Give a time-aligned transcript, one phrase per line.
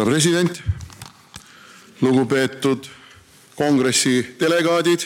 [0.00, 0.62] härra president,
[2.00, 2.86] lugupeetud
[3.54, 5.00] kongressi delegaadid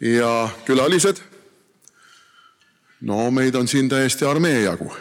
[0.00, 1.16] ja külalised.
[3.00, 4.92] no meid on siin täiesti armee jagu.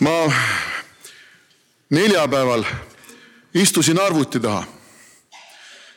[0.00, 0.32] ma
[1.90, 2.64] neljapäeval
[3.54, 4.66] istusin arvuti taha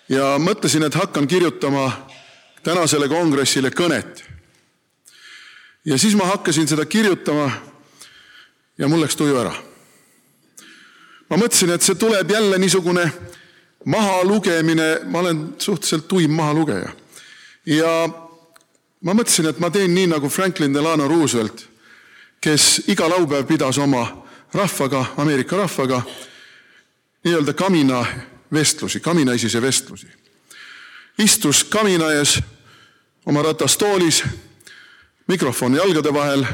[0.09, 2.07] ja mõtlesin, et hakkan kirjutama
[2.63, 4.24] tänasele kongressile kõnet.
[5.85, 7.52] Ja siis ma hakkasin seda kirjutama
[8.77, 9.53] ja mul läks tuju ära.
[11.30, 13.12] ma mõtlesin, et see tuleb jälle niisugune
[13.85, 16.90] mahalugemine, ma olen suhteliselt tuim mahalugeja.
[17.66, 18.09] ja
[19.02, 21.67] ma mõtlesin, et ma teen nii nagu Franklin Delano Roosevelt,
[22.41, 26.02] kes iga laupäev pidas oma rahvaga, Ameerika rahvaga
[27.26, 30.07] nii-öelda kaminavestlusi, kaminaisise vestlusi.
[31.18, 32.40] istus kamina ees
[33.26, 34.24] oma ratastoolis,
[35.27, 36.45] mikrofon jalgade vahel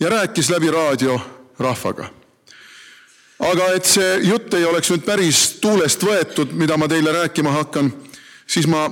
[0.00, 1.20] ja rääkis läbi raadio
[1.58, 2.10] rahvaga.
[3.38, 7.92] aga et see jutt ei oleks nüüd päris tuulest võetud, mida ma teile rääkima hakkan,
[8.46, 8.88] siis ma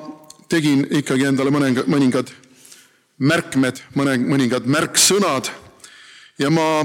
[0.48, 2.30] tegin ikkagi endale mõningad, mõningad
[3.18, 5.48] märkmed, mõne, mõningad märksõnad
[6.38, 6.84] ja ma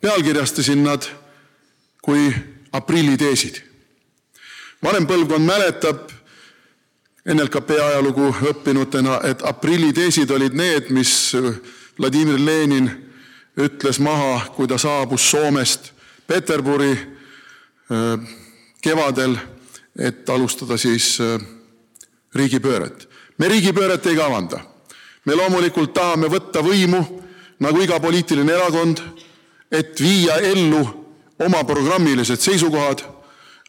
[0.00, 1.04] pealkirjastasin nad
[2.02, 2.32] kui
[2.72, 3.62] aprilliteesid.
[4.82, 6.10] vanem põlvkond mäletab
[7.28, 11.34] NLKP ajalugu õppinutena, et aprilliteesid olid need, mis
[11.98, 12.88] Vladimir Lenin
[13.58, 15.92] ütles maha, kui ta saabus Soomest
[16.26, 18.34] Peterburi äh,
[18.80, 19.36] kevadel,
[19.98, 21.40] et alustada siis äh,
[22.34, 23.08] riigipööret.
[23.38, 24.60] me riigipööret ei kavanda.
[25.24, 27.00] me loomulikult tahame võtta võimu
[27.60, 29.02] nagu iga poliitiline erakond,
[29.72, 30.80] et viia ellu
[31.44, 33.02] oma programmilised seisukohad,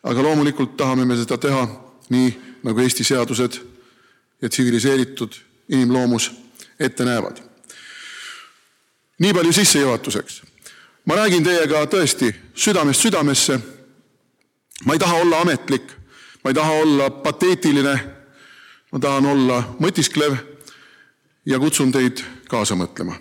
[0.04, 1.66] aga loomulikult tahame me seda teha
[2.10, 3.60] nii, nagu Eesti seadused
[4.42, 5.34] ja tsiviliseeritud
[5.70, 6.32] inimloomus
[6.80, 7.38] ette näevad.
[9.20, 10.42] nii palju sissejuhatuseks.
[11.06, 13.60] ma räägin teiega tõesti südamest südamesse.
[14.86, 15.92] ma ei taha olla ametlik,
[16.44, 18.00] ma ei taha olla pateetiline.
[18.92, 20.38] ma tahan olla mõtisklev
[21.46, 23.16] ja kutsun teid kaasa mõtlema.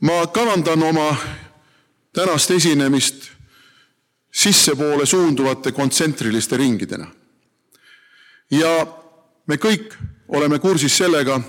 [0.00, 1.16] ma kavandan oma
[2.12, 3.36] tänast esinemist
[4.32, 7.06] sissepoole suunduvate kontsentriliste ringidena.
[8.50, 8.86] Ja
[9.46, 9.94] me kõik
[10.28, 11.40] oleme kursis sellega,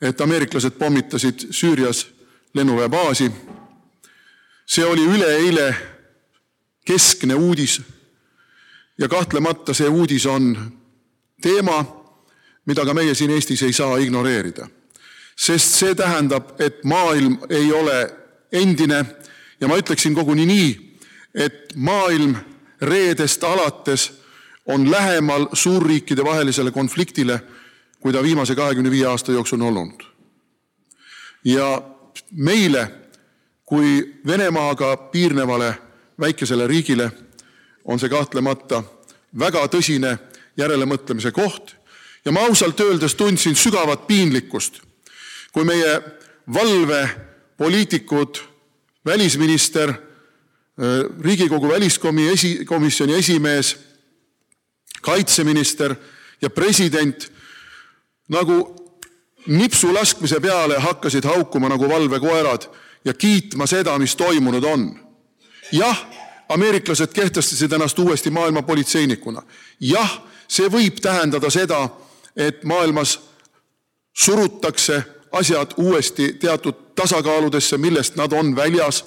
[0.00, 2.06] et ameeriklased pommitasid Süürias
[2.54, 3.30] lennuväebaasi.
[4.66, 5.74] see oli üleeile
[6.86, 7.82] keskne uudis.
[8.98, 10.72] ja kahtlemata see uudis on
[11.42, 11.84] teema,
[12.66, 14.68] mida ka meie siin Eestis ei saa ignoreerida.
[15.36, 18.16] sest see tähendab, et maailm ei ole
[18.52, 19.06] endine
[19.60, 20.98] ja ma ütleksin koguni nii,
[21.34, 22.36] et maailm
[22.80, 24.19] reedest alates
[24.70, 27.40] on lähemal suurriikide vahelisele konfliktile,
[28.00, 30.02] kui ta viimase kahekümne viie aasta jooksul on olnud.
[31.44, 31.82] ja
[32.30, 32.90] meile
[33.64, 35.74] kui Venemaaga piirnevale
[36.20, 37.10] väikesele riigile
[37.84, 38.82] on see kahtlemata
[39.38, 40.18] väga tõsine
[40.56, 41.74] järelemõtlemise koht
[42.24, 44.80] ja ma ausalt öeldes tundsin sügavat piinlikkust,
[45.52, 46.00] kui meie
[46.54, 48.42] valvepoliitikud
[49.06, 49.94] välisminister,
[51.20, 53.76] Riigikogu väliskomisjoni esimees,
[55.00, 55.94] kaitseminister
[56.42, 57.32] ja president
[58.28, 58.76] nagu
[59.46, 62.62] nipsu laskmise peale hakkasid haukuma nagu valvekoerad
[63.04, 65.00] ja kiitma seda, mis toimunud on.
[65.72, 66.06] jah,
[66.48, 69.42] ameeriklased kehtestasid ennast uuesti maailma politseinikuna.
[69.80, 71.88] jah, see võib tähendada seda,
[72.36, 73.20] et maailmas
[74.12, 75.02] surutakse
[75.32, 79.04] asjad uuesti teatud tasakaaludesse, millest nad on väljas.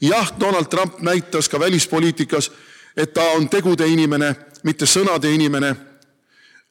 [0.00, 2.52] jah, Donald Trump näitas ka välispoliitikas,
[2.96, 5.74] et ta on tegude inimene, mitte sõnade inimene.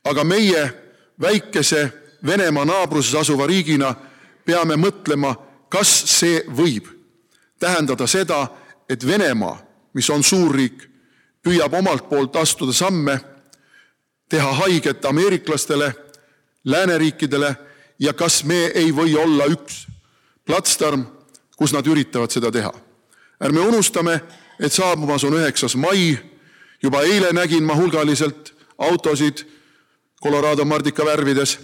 [0.03, 0.73] aga meie
[1.21, 1.91] väikese
[2.25, 3.95] Venemaa naabruses asuva riigina
[4.45, 5.35] peame mõtlema,
[5.69, 6.87] kas see võib
[7.59, 8.47] tähendada seda,
[8.89, 9.57] et Venemaa,
[9.93, 10.90] mis on suurriik,
[11.43, 13.19] püüab omalt poolt astuda samme,
[14.29, 15.93] teha haiget ameeriklastele,
[16.63, 17.55] lääneriikidele
[17.99, 19.84] ja kas me ei või olla üks
[20.46, 21.05] platsdarm,
[21.57, 22.72] kus nad üritavad seda teha.
[23.43, 24.22] ärme unustame,
[24.59, 26.17] et saabumas on üheksas mai.
[26.84, 29.46] Juba eile nägin ma hulgaliselt autosid
[30.24, 31.59] Colorado mardika värvides.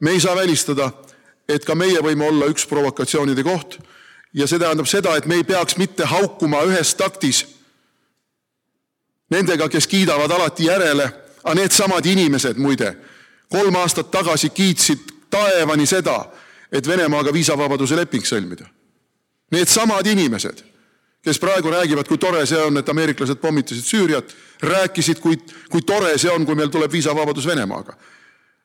[0.00, 0.90] me ei saa välistada,
[1.48, 3.78] et ka meie võime olla üks provokatsioonide koht
[4.34, 7.46] ja see tähendab seda, et me ei peaks mitte haukuma ühes taktis
[9.30, 11.10] nendega, kes kiidavad alati järele,
[11.44, 12.96] aga needsamad inimesed muide
[13.48, 14.98] kolm aastat tagasi kiitsid
[15.30, 16.24] taevani seda,
[16.72, 18.66] et Venemaaga viisavabaduse leping sõlmida.
[19.52, 20.60] Needsamad inimesed,
[21.28, 24.32] kes praegu räägivad, kui tore see on, et ameeriklased pommitasid Süüriat,
[24.64, 25.36] rääkisid, kui,
[25.68, 27.96] kui tore see on, kui meil tuleb viisavabadus Venemaaga.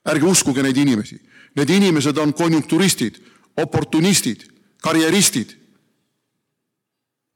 [0.04, 1.16] ärge uskuge neid inimesi.
[1.56, 3.22] Need inimesed on konjunkturistid,
[3.58, 4.44] oportunistid,
[4.82, 5.54] karjeristid.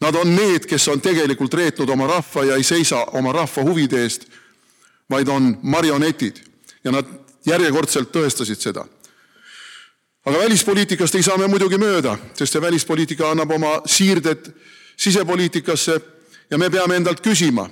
[0.01, 4.03] Nad on need, kes on tegelikult reetnud oma rahva ja ei seisa oma rahva huvide
[4.03, 4.27] eest,
[5.09, 6.43] vaid on marionetid
[6.83, 7.07] ja nad
[7.45, 8.85] järjekordselt tõestasid seda.
[10.25, 14.51] aga välispoliitikast ei saa me muidugi mööda, sest see välispoliitika annab oma siirded
[14.97, 16.01] sisepoliitikasse
[16.51, 17.69] ja me peame endalt küsima,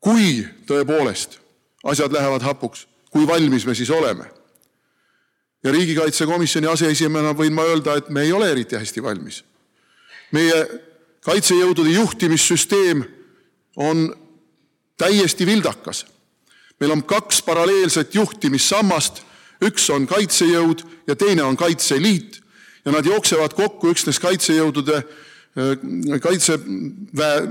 [0.00, 1.38] kui tõepoolest
[1.84, 4.24] asjad lähevad hapuks, kui valmis me siis oleme.
[5.64, 9.44] ja riigikaitsekomisjoni aseesimehena võin ma öelda, et me ei ole eriti hästi valmis.
[10.32, 10.68] meie
[11.24, 13.04] kaitsejõudude juhtimissüsteem
[13.76, 14.16] on
[14.96, 16.06] täiesti vildakas.
[16.80, 19.22] meil on kaks paralleelset juhtimissammast,
[19.64, 22.40] üks on kaitsejõud ja teine on Kaitseliit
[22.84, 25.02] ja nad jooksevad kokku üksnes kaitsejõudude
[26.20, 27.42] kaitseväe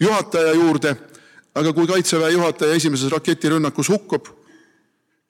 [0.00, 0.96] juhataja juurde,
[1.54, 4.26] aga kui kaitseväe juhataja esimeses raketirünnakus hukkub,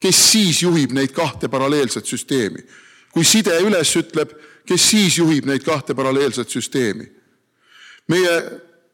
[0.00, 2.64] kes siis juhib neid kahte paralleelset süsteemi?
[3.14, 4.32] kui side üles ütleb,
[4.66, 7.06] kes siis juhib neid kahte paralleelset süsteemi?
[8.08, 8.34] meie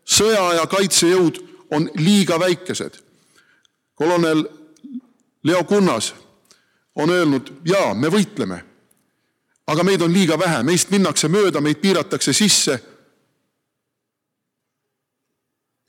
[0.05, 3.00] sõjaaja kaitsejõud on liiga väikesed.
[3.94, 4.44] kolonel
[5.43, 6.14] Leo Kunnas
[6.94, 8.61] on öelnud, jaa, me võitleme,
[9.67, 12.81] aga meid on liiga vähe, meist minnakse mööda, meid piiratakse sisse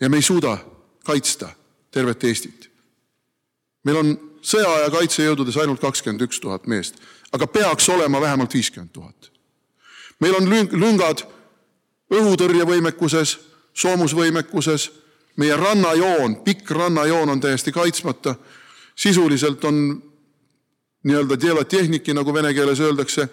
[0.02, 0.58] ja me ei suuda
[1.04, 1.50] kaitsta
[1.92, 2.72] tervet Eestit.
[3.84, 6.96] meil on sõjaaja kaitsejõududes ainult kakskümmend üks tuhat meest,
[7.32, 9.32] aga peaks olema vähemalt viiskümmend tuhat.
[10.20, 11.24] meil on lüngad
[12.12, 13.38] õhutõrjevõimekuses,
[13.74, 14.90] soomusvõimekuses,
[15.36, 18.36] meie rannajoon, pikk rannajoon on täiesti kaitsmata.
[18.96, 20.04] sisuliselt on
[21.04, 23.28] nii-öelda tehniki, nagu vene keeles öeldakse,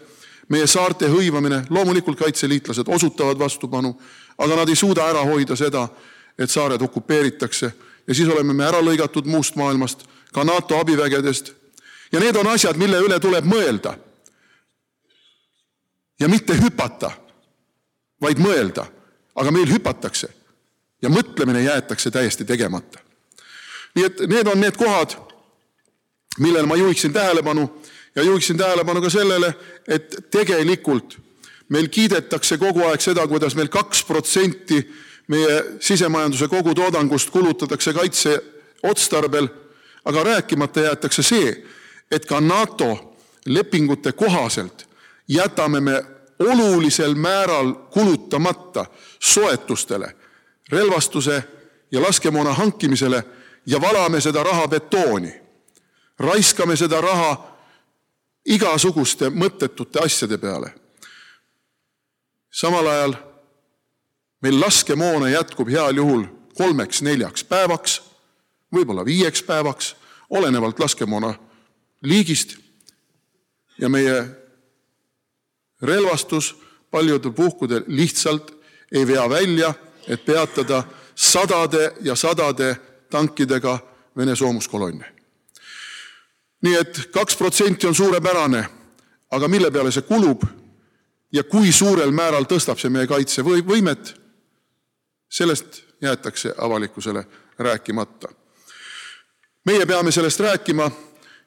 [0.48, 4.00] meie saarte hõivamine, loomulikult kaitseliitlased osutavad vastupanu,
[4.38, 5.88] aga nad ei suuda ära hoida seda,
[6.38, 7.72] et saared okupeeritakse
[8.06, 11.52] ja siis oleme me ära lõigatud muust maailmast, ka NATO abivägedest.
[12.12, 13.98] ja need on asjad, mille üle tuleb mõelda.
[16.20, 17.10] ja mitte hüpata,
[18.20, 18.86] vaid mõelda.
[19.34, 20.28] aga meil hüpatakse
[21.02, 22.98] ja mõtlemine jäetakse täiesti tegemata.
[23.94, 25.16] nii et need on need kohad,
[26.38, 27.68] millele ma juhiksin tähelepanu
[28.14, 29.54] ja juhiksin tähelepanu ka sellele,
[29.88, 31.18] et tegelikult
[31.68, 34.80] meil kiidetakse kogu aeg seda, kuidas meil kaks protsenti
[35.28, 38.44] meie sisemajanduse kogutoodangust kulutatakse kaitse
[38.82, 39.48] otstarbel,
[40.04, 41.64] aga rääkimata jäetakse see,
[42.10, 43.14] et ka NATO
[43.46, 44.88] lepingute kohaselt
[45.28, 46.04] jätame me
[46.38, 48.86] olulisel määral kulutamata
[49.20, 50.16] soetustele,
[50.68, 51.44] relvastuse
[51.92, 53.24] ja laskemoona hankimisele
[53.66, 55.40] ja valame seda raha betooni.
[56.18, 57.58] raiskame seda raha
[58.46, 60.74] igasuguste mõttetute asjade peale.
[62.50, 63.14] samal ajal
[64.42, 66.24] meil laskemoona jätkub heal juhul
[66.58, 68.00] kolmeks-neljaks päevaks,
[68.74, 69.96] võib-olla viieks päevaks,
[70.30, 71.34] olenevalt laskemoona
[72.02, 72.56] liigist.
[73.78, 74.24] ja meie
[75.82, 76.56] relvastus
[76.90, 78.50] paljudel puhkudel lihtsalt
[78.92, 79.74] ei vea välja,
[80.08, 80.82] et peatada
[81.14, 82.76] sadade ja sadade
[83.10, 83.78] tankidega
[84.16, 85.14] Vene soomuskolonne.
[86.62, 88.68] nii et kaks protsenti on suurepärane,
[89.30, 90.42] aga mille peale see kulub
[91.32, 94.14] ja kui suurel määral tõstab see meie kaitsevõimet
[95.28, 97.24] sellest jäetakse avalikkusele
[97.58, 98.28] rääkimata.
[99.64, 100.90] meie peame sellest rääkima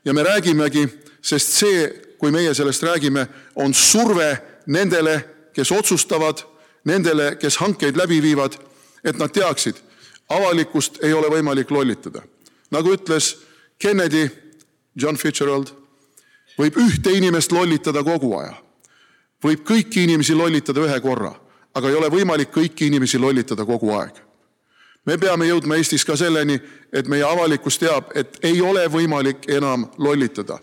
[0.05, 0.87] ja me räägimegi,
[1.21, 6.37] sest see, kui meie sellest räägime, on surve nendele, kes otsustavad,
[6.83, 8.53] nendele, kes hankeid läbi viivad,
[9.03, 9.75] et nad teaksid,
[10.29, 12.21] avalikkust ei ole võimalik lollitada.
[12.71, 13.37] nagu ütles
[13.79, 14.29] Kennedy,
[14.95, 15.67] John Fitzgerald,
[16.57, 18.53] võib ühte inimest lollitada kogu aja,
[19.43, 21.33] võib kõiki inimesi lollitada ühe korra
[21.73, 24.15] aga ei ole võimalik kõiki inimesi lollitada kogu aeg.
[25.05, 26.59] me peame jõudma Eestis ka selleni,
[26.93, 30.59] et meie avalikkus teab, et ei ole võimalik enam lollitada.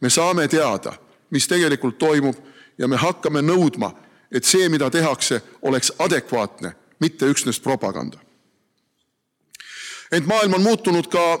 [0.00, 0.92] me saame teada,
[1.30, 2.36] mis tegelikult toimub
[2.78, 3.92] ja me hakkame nõudma,
[4.32, 8.18] et see, mida tehakse, oleks adekvaatne, mitte üksnes propaganda.
[10.12, 11.40] ent maailm on muutunud ka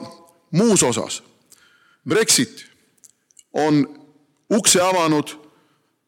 [0.50, 1.22] muus osas.
[2.08, 2.66] Brexit
[3.52, 3.86] on
[4.50, 5.28] ukse avanud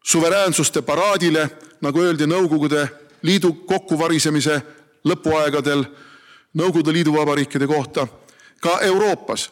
[0.04, 2.88] suveräänsuste paraadile, nagu öeldi Nõukogude
[3.25, 4.61] Liidu kokkuvarisemise
[5.09, 5.85] lõpuaegadel
[6.54, 8.07] Nõukogude Liidu vabariikide kohta.
[8.61, 9.50] ka Euroopas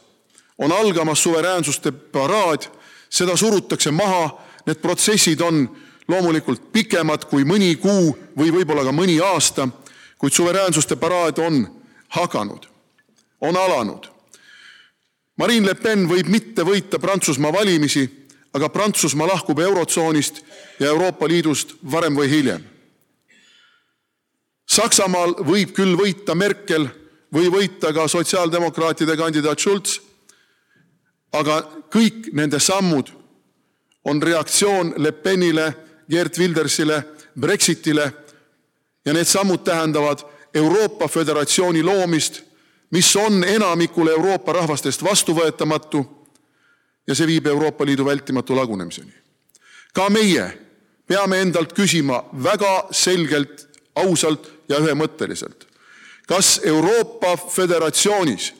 [0.58, 2.62] on algamas suveräänsuste paraad,
[3.10, 5.68] seda surutakse maha, need protsessid on
[6.08, 9.68] loomulikult pikemad kui mõni kuu või võib-olla ka mõni aasta,
[10.18, 11.66] kuid suveräänsuste paraad on
[12.08, 12.66] hakanud,
[13.40, 14.08] on alanud.
[15.36, 18.06] Marine Le Pen võib mitte võita Prantsusmaa valimisi,
[18.54, 20.42] aga Prantsusmaa lahkub Eurotsoonist
[20.80, 22.71] ja Euroopa Liidust varem või hiljem.
[24.72, 26.86] Saksamaal võib küll võita Merkel
[27.32, 29.98] või võita ka sotsiaaldemokraatide kandidaat Schulz,
[31.32, 31.58] aga
[31.92, 33.10] kõik nende sammud
[34.08, 35.66] on reaktsioon Le Penile,
[36.08, 37.02] Geert Wildersile,
[37.38, 38.06] Brexitile
[39.04, 40.24] ja need sammud tähendavad
[40.54, 42.42] Euroopa Föderatsiooni loomist,
[42.90, 46.02] mis on enamikule Euroopa rahvastest vastuvõetamatu
[47.08, 49.12] ja see viib Euroopa Liidu vältimatu lagunemiseni.
[49.94, 50.48] ka meie
[51.06, 55.66] peame endalt küsima väga selgelt, ausalt ja ühemõtteliselt,
[56.26, 58.52] kas Euroopa Föderatsioonis,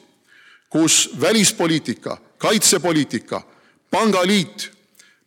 [0.69, 3.41] kus välispoliitika, kaitsepoliitika,
[3.91, 4.71] pangaliit,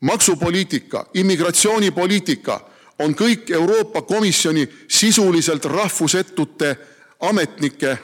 [0.00, 2.60] maksupoliitika, immigratsioonipoliitika
[2.98, 6.76] on kõik Euroopa Komisjoni sisuliselt rahvusetute
[7.20, 7.98] ametnike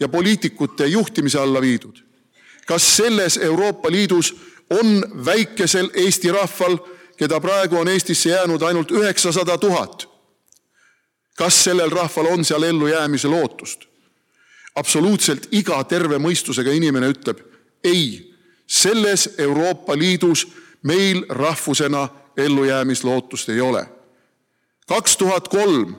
[0.00, 2.02] ja poliitikute juhtimise alla viidud.
[2.66, 4.36] kas selles Euroopa Liidus
[4.70, 6.78] on väikesel Eesti rahval,
[7.16, 10.08] keda praegu on Eestisse jäänud ainult üheksasada tuhat,
[11.36, 13.84] kas sellel rahval on seal ellujäämise lootust?
[14.74, 17.40] absoluutselt iga terve mõistusega inimene ütleb
[17.84, 18.32] ei,
[18.66, 20.46] selles Euroopa Liidus
[20.82, 23.86] meil rahvusena ellujäämislootust ei ole
[24.86, 25.94] kaks tuhat kolm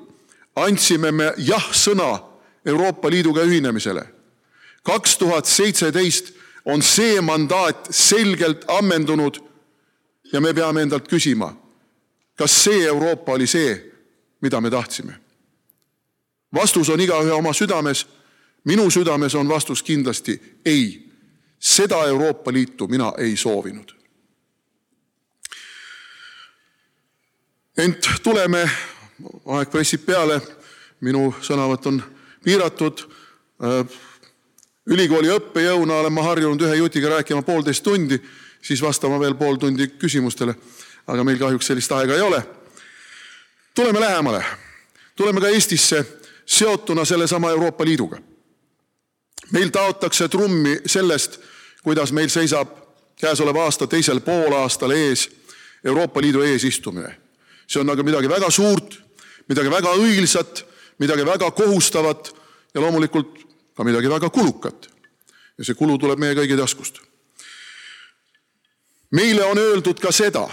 [0.56, 2.20] andsime me jah-sõna
[2.66, 4.04] Euroopa Liiduga ühinemisele.
[4.84, 6.34] kaks tuhat seitseteist
[6.66, 9.40] on see mandaat selgelt ammendunud
[10.34, 11.54] ja me peame endalt küsima,
[12.36, 13.92] kas see Euroopa oli see,
[14.42, 15.20] mida me tahtsime.
[16.54, 18.08] Vastus on igaühe oma südames.
[18.64, 21.10] minu südames on vastus kindlasti ei.
[21.60, 23.96] seda Euroopa Liitu mina ei soovinud.
[27.78, 28.70] ent tuleme,
[29.46, 30.42] aeg pressib peale,
[31.02, 32.04] minu sõnavõtt on
[32.44, 33.06] piiratud.
[34.88, 38.20] ülikooli õppejõuna olen ma harjunud ühe jutiga rääkima poolteist tundi,
[38.62, 40.56] siis vastama veel pool tundi küsimustele.
[41.08, 42.44] aga meil kahjuks sellist aega ei ole.
[43.76, 44.46] tuleme lähemale,
[45.16, 46.17] tuleme ka Eestisse
[46.48, 48.18] seotuna sellesama Euroopa Liiduga.
[49.52, 51.40] meil taotakse trummi sellest,
[51.84, 52.68] kuidas meil seisab
[53.16, 55.30] käesoleva aasta teisel poolaastal ees
[55.84, 57.28] Euroopa Liidu eesistumine
[57.68, 58.96] see on aga midagi väga suurt,
[59.50, 60.64] midagi väga õilsat,
[61.04, 62.32] midagi väga kohustavat
[62.74, 63.44] ja loomulikult
[63.76, 64.88] ka midagi väga kulukat.
[65.58, 67.02] ja see kulu tuleb meie kõigi taskust.
[69.12, 70.48] meile on öeldud ka seda,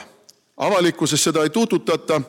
[0.57, 2.21] avalikkuses seda ei tututata,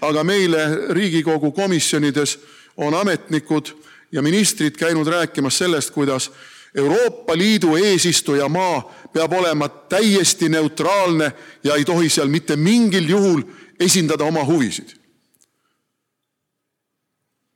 [0.00, 2.38] aga meile Riigikogu komisjonides
[2.78, 3.66] on ametnikud
[4.12, 6.32] ja ministrid käinud rääkimas sellest, kuidas
[6.74, 11.32] Euroopa Liidu eesistujamaa peab olema täiesti neutraalne
[11.64, 13.42] ja ei tohi seal mitte mingil juhul
[13.80, 14.88] esindada oma huvisid.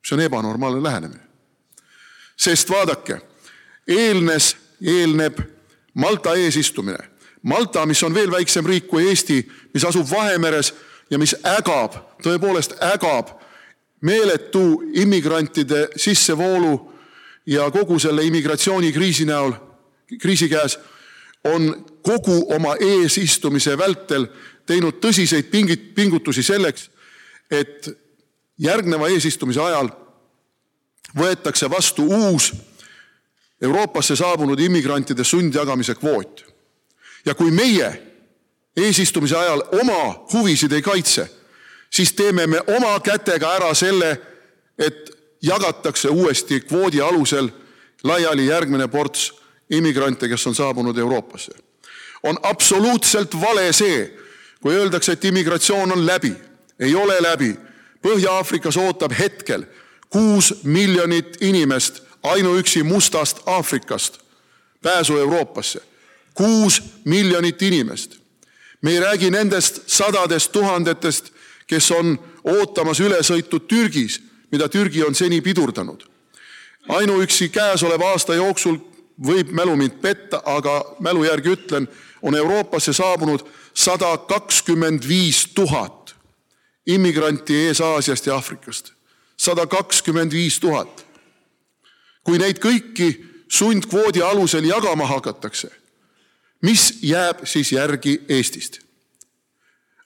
[0.07, 1.23] see on ebanormaalne lähenemine.
[2.37, 3.21] sest vaadake,
[3.89, 5.39] eelnes, eelneb
[5.95, 6.99] Malta eesistumine.
[7.43, 10.75] Malta, mis on veel väiksem riik kui Eesti, mis asub Vahemeres
[11.11, 13.29] ja mis ägab, tõepoolest ägab
[14.03, 16.93] meeletu immigrantide sissevoolu
[17.47, 19.53] ja kogu selle immigratsioonikriisi näol,
[20.21, 20.79] kriisi käes,
[21.45, 24.27] on kogu oma eesistumise vältel
[24.67, 26.91] teinud tõsiseid pingit, pingutusi selleks,
[27.51, 27.89] et
[28.59, 29.91] järgneva eesistumise ajal
[31.19, 32.53] võetakse vastu uus
[33.63, 36.45] Euroopasse saabunud immigrantide sundjagamise kvoot.
[37.27, 38.03] ja kui meie
[38.77, 41.29] eesistumise ajal oma huvisid ei kaitse,
[41.95, 44.21] siis teeme me oma kätega ära selle,
[44.79, 45.11] et
[45.43, 47.49] jagatakse uuesti kvoodi alusel
[48.05, 49.33] laiali järgmine ports
[49.71, 51.53] immigrante, kes on saabunud Euroopasse.
[52.23, 54.19] on absoluutselt vale see,
[54.61, 56.35] kui öeldakse, et immigratsioon on läbi,
[56.81, 57.57] ei ole läbi.
[58.03, 59.65] Põhja-Aafrikas ootab hetkel
[60.11, 64.19] kuus miljonit inimest ainuüksi mustast Aafrikast
[64.83, 65.81] pääsu Euroopasse.
[66.35, 68.17] kuus miljonit inimest.
[68.83, 71.32] me ei räägi nendest sadadest tuhandetest,
[71.73, 74.21] kes on ootamas ülesõitu Türgis,
[74.53, 76.03] mida Türgi on seni pidurdanud.
[76.89, 78.77] ainuüksi käesoleva aasta jooksul
[79.23, 81.89] võib mälu mind petta, aga mälu järgi ütlen,
[82.23, 83.41] on Euroopasse saabunud
[83.75, 86.15] sada kakskümmend viis tuhat
[86.87, 88.93] immigranti Ees-Aasiast ja Aafrikast.
[89.37, 91.07] sada kakskümmend viis tuhat.
[92.25, 95.71] kui neid kõiki sundkvoodi alusel jagama hakatakse,
[96.63, 98.79] mis jääb siis järgi Eestist?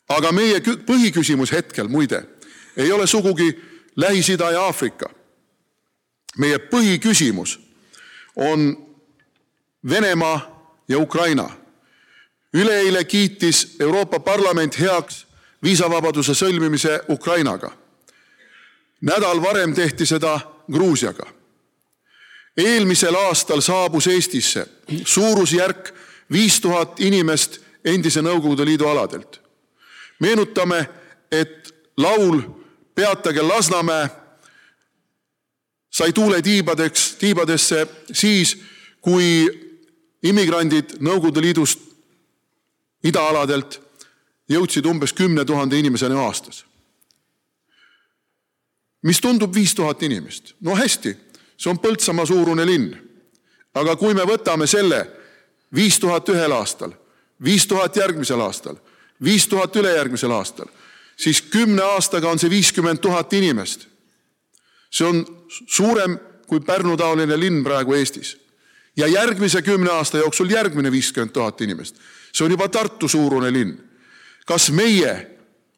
[0.09, 2.23] Aga meie põhiküsimus hetkel muide
[2.77, 3.63] ei ole sugugi
[3.97, 5.11] Lähis-Ida ja Aafrika.
[6.37, 7.61] meie põhiküsimus
[8.37, 8.87] on
[9.89, 11.51] Venemaa ja Ukraina
[12.55, 15.27] üleeile kiitis Euroopa Parlament heaks
[15.63, 17.71] viisavabaduse sõlmimise Ukrainaga.
[19.01, 20.41] nädal varem tehti seda
[20.73, 21.27] Gruusiaga.
[22.57, 24.67] eelmisel aastal saabus Eestisse
[25.05, 25.95] suurusjärk
[26.33, 29.46] viis tuhat inimest endise Nõukogude Liidu aladelt.
[30.21, 30.89] Meenutame,
[31.31, 32.43] et laul
[32.95, 34.09] Peatage Lasnamäe
[35.91, 38.59] sai tuule tiibadeks, tiibadesse siis,
[39.01, 39.47] kui
[40.23, 41.81] immigrandid Nõukogude Liidust
[43.05, 43.81] idaaladelt
[44.49, 46.65] jõudsid umbes kümne tuhande inimeseni aastas.
[49.03, 50.55] mis tundub viis tuhat inimest.
[50.61, 51.17] no hästi,
[51.57, 52.97] see on Põltsamaa suurune linn.
[53.75, 55.07] aga kui me võtame selle
[55.75, 56.93] viis tuhat ühel aastal,
[57.43, 58.77] viis tuhat järgmisel aastal,
[59.25, 60.67] viis tuhat ülejärgmisel aastal,
[61.17, 63.87] siis kümne aastaga on see viiskümmend tuhat inimest.
[64.91, 65.27] see on
[65.67, 68.39] suurem kui Pärnu-taoline linn praegu Eestis.
[68.97, 71.97] ja järgmise kümne aasta jooksul järgmine viiskümmend tuhat inimest.
[72.33, 73.79] see on juba Tartu suurune linn.
[74.47, 75.31] kas meie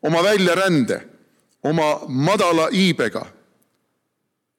[0.02, 1.08] oma väljarände,
[1.62, 3.26] oma madala iibega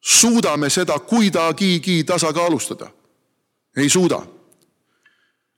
[0.01, 2.91] suudame seda kuidagigi tasakaalustada?
[3.77, 4.21] ei suuda.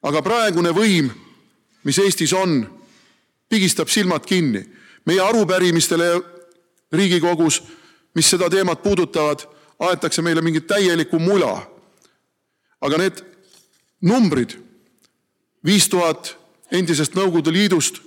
[0.03, 1.09] aga praegune võim,
[1.83, 2.80] mis Eestis on,
[3.51, 4.63] pigistab silmad kinni.
[5.05, 6.21] meie arupärimistele
[6.91, 7.63] Riigikogus,
[8.15, 9.39] mis seda teemat puudutavad,
[9.79, 11.67] aetakse meile mingit täielikku mula.
[12.81, 13.25] aga need
[14.01, 14.55] numbrid,
[15.65, 16.37] viis tuhat
[16.71, 18.01] endisest Nõukogude Liidust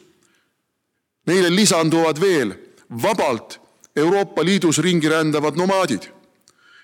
[1.26, 2.54] Neile lisanduvad veel
[3.02, 3.60] vabalt
[3.96, 6.02] Euroopa Liidus ringi rändavad nomaadid.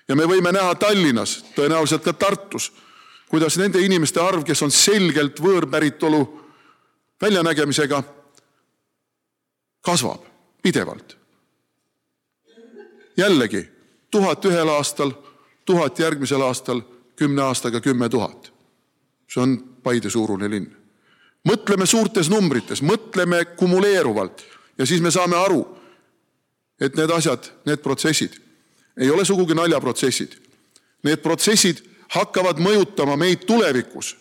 [0.07, 2.71] ja me võime näha Tallinnas, tõenäoliselt ka Tartus,
[3.29, 6.19] kuidas nende inimeste arv, kes on selgelt võõrpäritolu
[7.21, 8.03] väljanägemisega,
[9.81, 10.23] kasvab
[10.61, 11.17] pidevalt.
[13.17, 13.69] jällegi
[14.11, 15.11] tuhat ühel aastal,
[15.65, 16.81] tuhat järgmisel aastal,
[17.15, 18.53] kümne aastaga kümme tuhat.
[19.27, 20.75] see on Paide suurune linn
[21.49, 24.43] mõtleme suurtes numbrites, mõtleme kumuleeruvalt
[24.77, 25.65] ja siis me saame aru,
[26.79, 28.37] et need asjad, need protsessid
[28.97, 30.35] ei ole sugugi naljaprotsessid.
[31.03, 31.81] Need protsessid
[32.13, 34.17] hakkavad mõjutama meid tulevikus.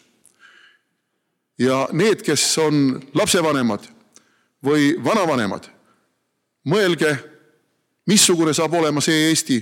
[1.61, 3.85] ja need, kes on lapsevanemad
[4.64, 5.69] või vanavanemad,
[6.69, 7.17] mõelge,
[8.07, 9.61] missugune saab olema see Eesti,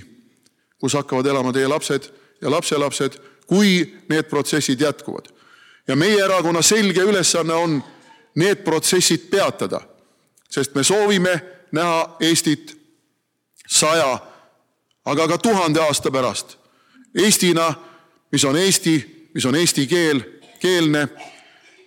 [0.79, 2.09] kus hakkavad elama teie lapsed
[2.41, 5.29] ja lapselapsed, kui need protsessid jätkuvad.
[5.87, 7.79] Ja meie erakonna selge ülesanne on
[8.35, 9.81] need protsessid peatada,
[10.49, 11.39] sest me soovime
[11.71, 12.75] näha Eestit
[13.67, 14.19] saja,
[15.05, 16.59] aga ka tuhande aasta pärast
[17.15, 17.73] Eestina,
[18.31, 20.21] mis on Eesti, mis on eesti keel,
[20.59, 21.07] keelne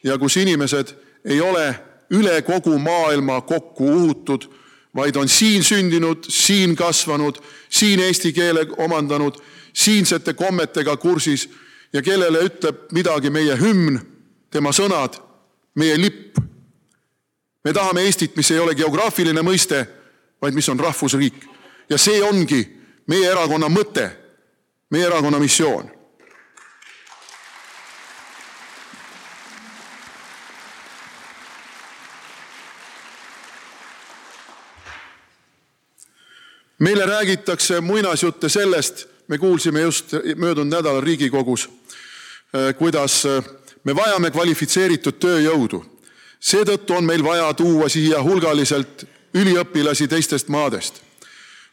[0.04, 1.74] ja kus inimesed ei ole
[2.12, 4.48] üle kogu maailma kokku uhutud,
[4.94, 9.38] vaid on siin sündinud, siin kasvanud, siin eesti keele omandanud,
[9.72, 11.48] siinsete kommetega kursis
[11.92, 14.00] ja kellele ütleb midagi meie hümn,
[14.50, 15.16] tema sõnad,
[15.74, 16.38] meie lipp.
[17.64, 19.86] me tahame Eestit, mis ei ole geograafiline mõiste,
[20.42, 21.44] vaid mis on rahvusriik.
[21.88, 22.66] ja see ongi
[23.06, 24.10] meie erakonna mõte,
[24.90, 25.90] meie erakonna missioon.
[36.82, 41.68] Meile räägitakse muinasjutte sellest, me kuulsime just möödunud nädalal Riigikogus
[42.54, 43.44] Äh, kuidas äh,
[43.84, 45.78] me vajame kvalifitseeritud tööjõudu.
[46.42, 51.00] seetõttu on meil vaja tuua siia hulgaliselt üliõpilasi teistest maadest.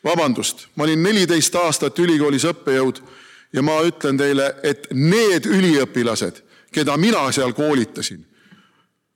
[0.04, 3.02] vabandust, ma olin neliteist aastat ülikoolis õppejõud
[3.54, 6.40] ja ma ütlen teile, et need üliõpilased,
[6.72, 8.26] keda mina seal koolitasin,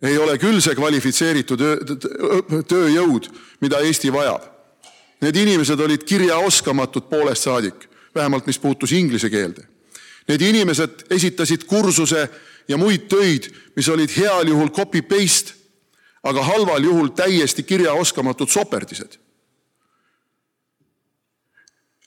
[0.02, 1.64] ei ole küll see kvalifitseeritud
[2.68, 3.30] tööjõud,
[3.62, 4.53] mida Eesti vajab.
[5.24, 9.64] Need inimesed olid kirjaoskamatud poolest saadik, vähemalt mis puutus inglise keelde.
[10.28, 12.28] Need inimesed esitasid kursuse
[12.68, 15.56] ja muid töid, mis olid heal juhul copy-paste,
[16.24, 19.20] aga halval juhul täiesti kirjaoskamatud soperdised.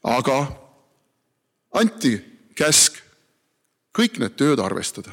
[0.07, 0.37] aga
[1.75, 2.13] anti
[2.55, 3.01] käsk
[3.99, 5.11] kõik need tööd arvestada.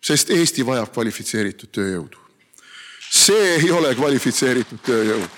[0.00, 2.16] sest Eesti vajab kvalifitseeritud tööjõudu.
[3.10, 5.30] see ei ole kvalifitseeritud tööjõud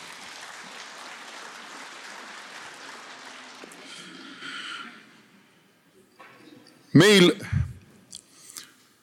[6.93, 7.33] meil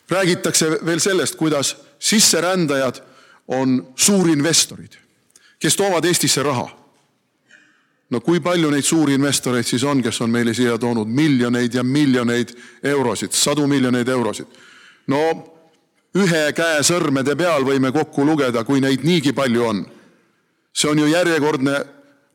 [0.09, 3.01] räägitakse veel sellest, kuidas sisserändajad
[3.47, 4.93] on suurinvestorid,
[5.59, 6.69] kes toovad Eestisse raha.
[8.09, 12.55] no kui palju neid suurinvestoreid siis on, kes on meile siia toonud miljoneid ja miljoneid
[12.83, 14.47] eurosid, sadu miljoneid eurosid?
[15.07, 15.19] no
[16.17, 19.85] ühe käe sõrmede peal võime kokku lugeda, kui neid niigi palju on.
[20.73, 21.85] see on ju järjekordne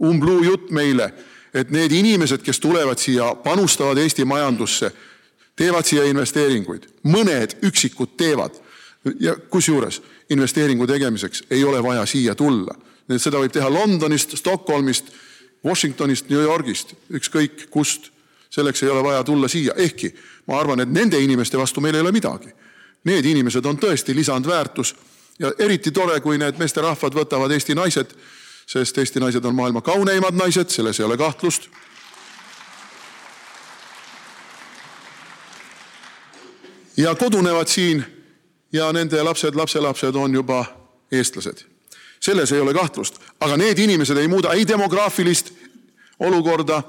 [0.02, 1.12] umbluu jutt meile,
[1.54, 4.90] et need inimesed, kes tulevad siia, panustavad Eesti majandusse
[5.56, 8.56] teevad siia investeeringuid, mõned üksikud teevad
[9.20, 12.74] ja kusjuures investeeringu tegemiseks ei ole vaja siia tulla.
[13.16, 15.12] seda võib teha Londonist, Stockholmist,
[15.64, 18.10] Washingtonist, New Yorgist, ükskõik kust.
[18.50, 20.14] selleks ei ole vaja tulla siia, ehkki
[20.46, 22.52] ma arvan, et nende inimeste vastu meil ei ole midagi.
[23.04, 24.94] Need inimesed on tõesti lisandväärtus
[25.38, 28.14] ja eriti tore, kui need meesterahvad võtavad Eesti naised,
[28.66, 31.68] sest Eesti naised on maailma kauneimad naised, selles ei ole kahtlust
[36.96, 38.04] ja kodunevad siin
[38.72, 40.64] ja nende lapsed, lapselapsed on juba
[41.12, 41.58] eestlased.
[42.20, 45.52] selles ei ole kahtlust, aga need inimesed ei muuda ei demograafilist
[46.18, 46.82] olukorda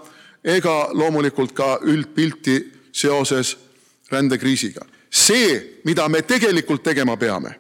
[0.44, 3.58] ega loomulikult ka üldpilti seoses
[4.12, 4.86] rändekriisiga.
[5.12, 7.56] see, mida me tegelikult tegema peame,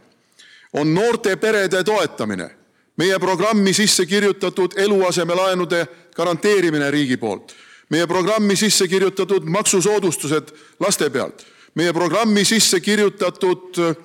[0.73, 2.49] on noorte perede toetamine,
[2.97, 7.55] meie programmi sisse kirjutatud eluasemelaenude garanteerimine riigi poolt,
[7.89, 13.95] meie programmi sisse kirjutatud maksusoodustused laste pealt, meie programmi sisse kirjutatud eh,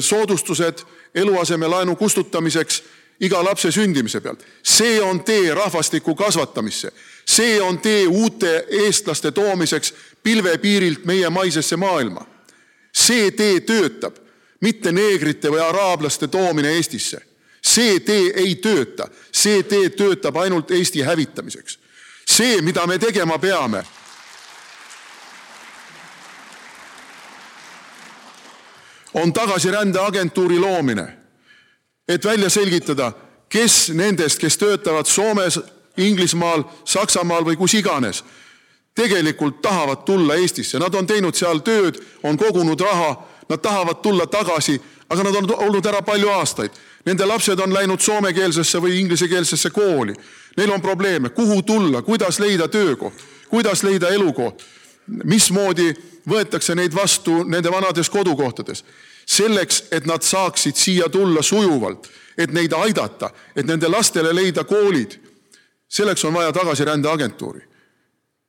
[0.00, 2.82] soodustused eluasemelaenu kustutamiseks
[3.20, 4.44] iga lapse sündimise pealt.
[4.62, 6.92] see on tee rahvastiku kasvatamisse,
[7.26, 12.26] see on tee uute eestlaste toomiseks pilvepiirilt meie maisesse maailma.
[12.92, 14.16] see tee töötab,
[14.60, 17.20] mitte neegrite või araablaste toomine Eestisse.
[17.62, 21.78] see tee ei tööta, see tee töötab ainult Eesti hävitamiseks.
[22.26, 23.84] see, mida me tegema peame
[29.14, 31.22] on tagasirändeagentuuri loomine
[32.08, 33.12] et välja selgitada,
[33.48, 35.60] kes nendest, kes töötavad Soomes,
[35.96, 38.22] Inglismaal, Saksamaal või kus iganes,
[38.94, 40.78] tegelikult tahavad tulla Eestisse.
[40.78, 43.14] Nad on teinud seal tööd, on kogunud raha,
[43.48, 46.72] nad tahavad tulla tagasi, aga nad on olnud ära palju aastaid.
[47.04, 50.14] Nende lapsed on läinud soomekeelsesse või inglisekeelsesse kooli.
[50.56, 54.62] Neil on probleeme, kuhu tulla, kuidas leida töökoht, kuidas leida elukoht,
[55.06, 55.94] mismoodi
[56.28, 58.84] võetakse neid vastu nende vanades kodukohtades
[59.26, 65.18] selleks, et nad saaksid siia tulla sujuvalt, et neid aidata, et nende lastele leida koolid.
[65.88, 67.60] selleks on vaja tagasirändeagentuuri.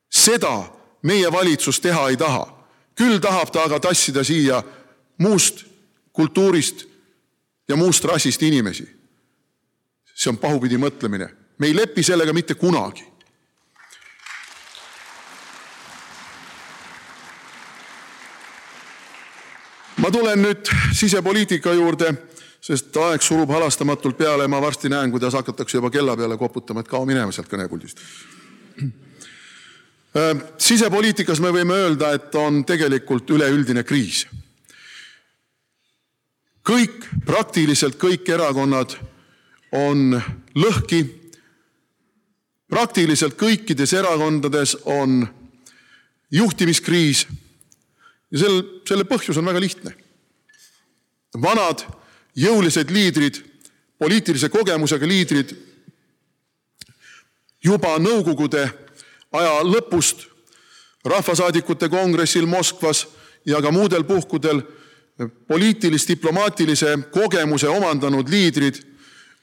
[0.09, 0.63] seda
[1.03, 2.65] meie valitsus teha ei taha.
[2.95, 4.63] küll tahab ta aga tassida siia
[5.17, 5.65] muust
[6.13, 6.85] kultuurist
[7.67, 8.87] ja muust rassist inimesi.
[10.15, 11.29] see on pahupidi mõtlemine.
[11.57, 13.05] me ei lepi sellega mitte kunagi.
[19.97, 22.13] Ma tulen nüüd sisepoliitika juurde,
[22.63, 26.82] sest aeg surub halastamatult peale ja ma varsti näen, kuidas hakatakse juba kella peale koputama,
[26.82, 28.01] et kao minema sealt kõnepuldist.
[30.13, 34.27] Äh, sisepoliitikas me võime öelda, et on tegelikult üleüldine kriis.
[36.63, 38.93] kõik, praktiliselt kõik erakonnad
[39.71, 40.21] on
[40.56, 41.06] lõhki.
[42.69, 45.27] praktiliselt kõikides erakondades on
[46.32, 47.27] juhtimiskriis
[48.34, 49.93] ja sel, selle põhjus on väga lihtne.
[51.41, 51.86] vanad
[52.38, 53.39] jõulised liidrid,
[53.98, 55.54] poliitilise kogemusega liidrid
[57.63, 58.67] juba Nõukogude
[59.32, 60.28] aja lõpust
[61.06, 63.08] rahvasaadikute kongressil Moskvas
[63.46, 64.62] ja ka muudel puhkudel
[65.48, 68.82] poliitilis-diplomaatilise kogemuse omandanud liidrid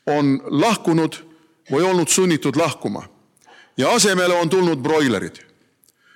[0.07, 1.17] on lahkunud
[1.71, 3.09] või olnud sunnitud lahkuma.
[3.77, 5.37] ja asemele on tulnud broilerid.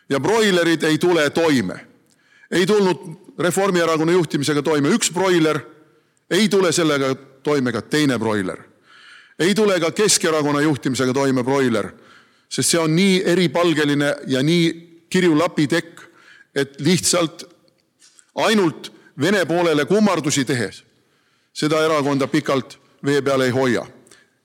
[0.08, 1.93] ja broilerid ei tule toime
[2.54, 2.98] ei tulnud
[3.38, 5.58] Reformierakonna juhtimisega toime üks broiler,
[6.30, 8.58] ei tule sellega toime ka teine broiler.
[9.38, 11.90] ei tule ka Keskerakonna juhtimisega toime broiler,
[12.48, 14.66] sest see on nii eripalgeline ja nii
[15.10, 16.00] kirju lapitekk,
[16.54, 17.44] et lihtsalt
[18.34, 20.80] ainult Vene poolele kummardusi tehes
[21.54, 23.86] seda erakonda pikalt vee peal ei hoia.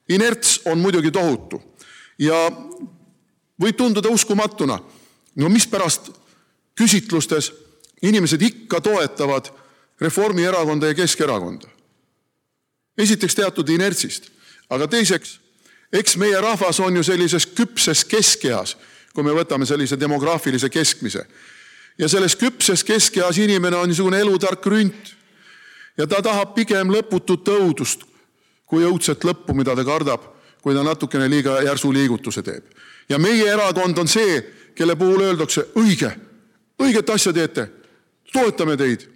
[0.10, 1.62] inerts on muidugi tohutu
[2.20, 2.52] ja
[3.62, 4.80] võib tunduda uskumatuna.
[5.36, 6.12] no mispärast
[6.76, 7.52] küsitlustes
[8.02, 9.52] inimesed ikka toetavad
[10.02, 11.68] Reformierakonda ja Keskerakonda.
[12.98, 14.30] esiteks teatud inertsist,
[14.70, 15.40] aga teiseks,
[15.94, 18.78] eks meie rahvas on ju sellises küpses keskeas,
[19.14, 21.26] kui me võtame sellise demograafilise keskmise.
[21.98, 25.16] ja selles küpses keskeas inimene on niisugune elutark rünt
[25.98, 28.06] ja ta tahab pigem lõputut õudust
[28.66, 30.22] kui õudset lõppu, mida ta kardab,
[30.62, 32.64] kui ta natukene liiga järsu liigutuse teeb.
[33.10, 34.42] ja meie erakond on see,
[34.76, 36.12] kelle puhul öeldakse õige,
[36.80, 37.79] õiget asja teete
[38.34, 39.08] toetame teid.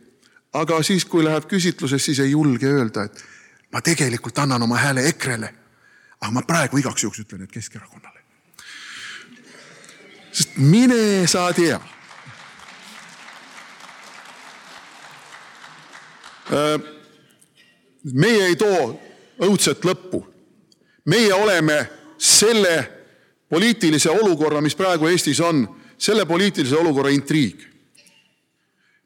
[0.54, 3.24] aga siis, kui läheb küsitluses, siis ei julge öelda, et
[3.74, 5.54] ma tegelikult annan oma hääle EKRE-le.
[6.22, 8.20] aga ma praegu igaks juhuks ütlen, et Keskerakonnale.
[10.32, 11.80] sest mine sa tea.
[16.54, 16.80] Äh,
[18.14, 19.00] meie ei too
[19.40, 20.26] õudset lõppu.
[21.06, 22.92] meie oleme selle
[23.50, 27.73] poliitilise olukorra, mis praegu Eestis on, selle poliitilise olukorra intriig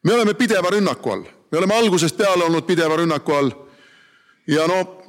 [0.07, 3.51] me oleme pideva rünnaku all, me oleme algusest peale olnud pideva rünnaku all.
[4.47, 5.03] ja no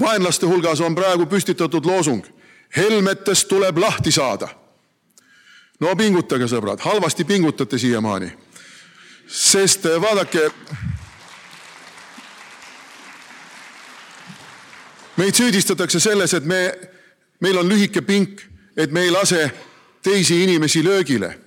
[0.00, 2.24] vaenlaste hulgas on praegu püstitatud loosung
[2.76, 4.48] helmetest tuleb lahti saada.
[5.80, 8.32] no pingutage, sõbrad, halvasti pingutate siiamaani.
[9.26, 10.50] sest eh, vaadake.
[15.16, 16.72] meid süüdistatakse selles, et me,
[17.40, 18.40] meil on lühike pink,
[18.76, 19.50] et me ei lase
[20.02, 21.38] teisi inimesi löögile.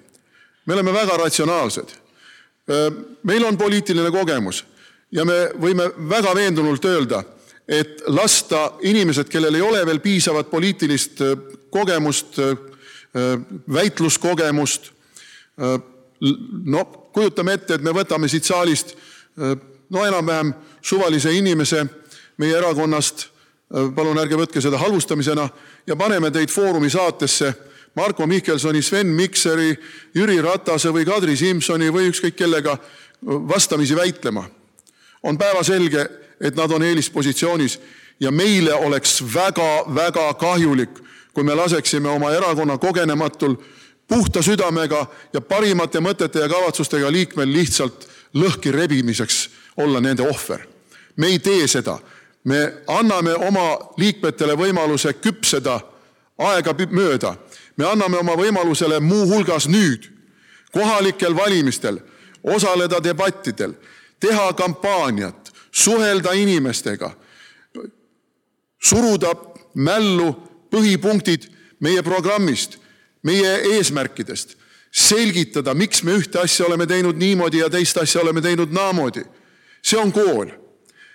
[0.66, 2.01] me oleme väga ratsionaalsed
[3.24, 4.64] meil on poliitiline kogemus
[5.12, 7.24] ja me võime väga veendunult öelda,
[7.68, 11.22] et lasta inimesed, kellel ei ole veel piisavat poliitilist
[11.70, 12.40] kogemust,
[13.74, 14.92] väitluskogemust.
[16.66, 18.96] no kujutame ette, et me võtame siit saalist
[19.90, 21.86] no enam-vähem suvalise inimese
[22.38, 23.28] meie erakonnast,
[23.96, 25.50] palun ärge võtke seda halvustamisena,
[25.88, 27.54] ja paneme teid Foorumi saatesse
[27.96, 29.80] Marko Mihkelsoni, Sven Mikseri,
[30.16, 32.78] Jüri Ratase või Kadri Simsoni või ükskõik kellega
[33.22, 34.50] vastamisi väitlema.
[35.24, 36.10] on päevaselge,
[36.42, 37.80] et nad on eelispositsioonis
[38.20, 40.90] ja meile oleks väga-väga kahjulik,
[41.34, 43.56] kui me laseksime oma erakonna kogenematul
[44.08, 50.68] puhta südamega ja parimate mõtete ja kavatsustega liikmel lihtsalt lõhki rebimiseks olla nende ohver.
[51.16, 52.00] me ei tee seda.
[52.44, 55.80] me anname oma liikmetele võimaluse küpseda
[56.38, 57.36] aega mööda
[57.82, 60.06] me anname oma võimalusele muuhulgas nüüd
[60.72, 61.98] kohalikel valimistel
[62.44, 63.74] osaleda debattidel,
[64.22, 67.12] teha kampaaniat, suhelda inimestega,
[68.82, 69.34] suruda
[69.76, 70.30] mällu
[70.72, 71.50] põhipunktid
[71.82, 72.78] meie programmist,
[73.26, 74.56] meie eesmärkidest,
[74.92, 79.24] selgitada, miks me ühte asja oleme teinud niimoodi ja teist asja oleme teinud naamoodi.
[79.82, 80.52] see on kool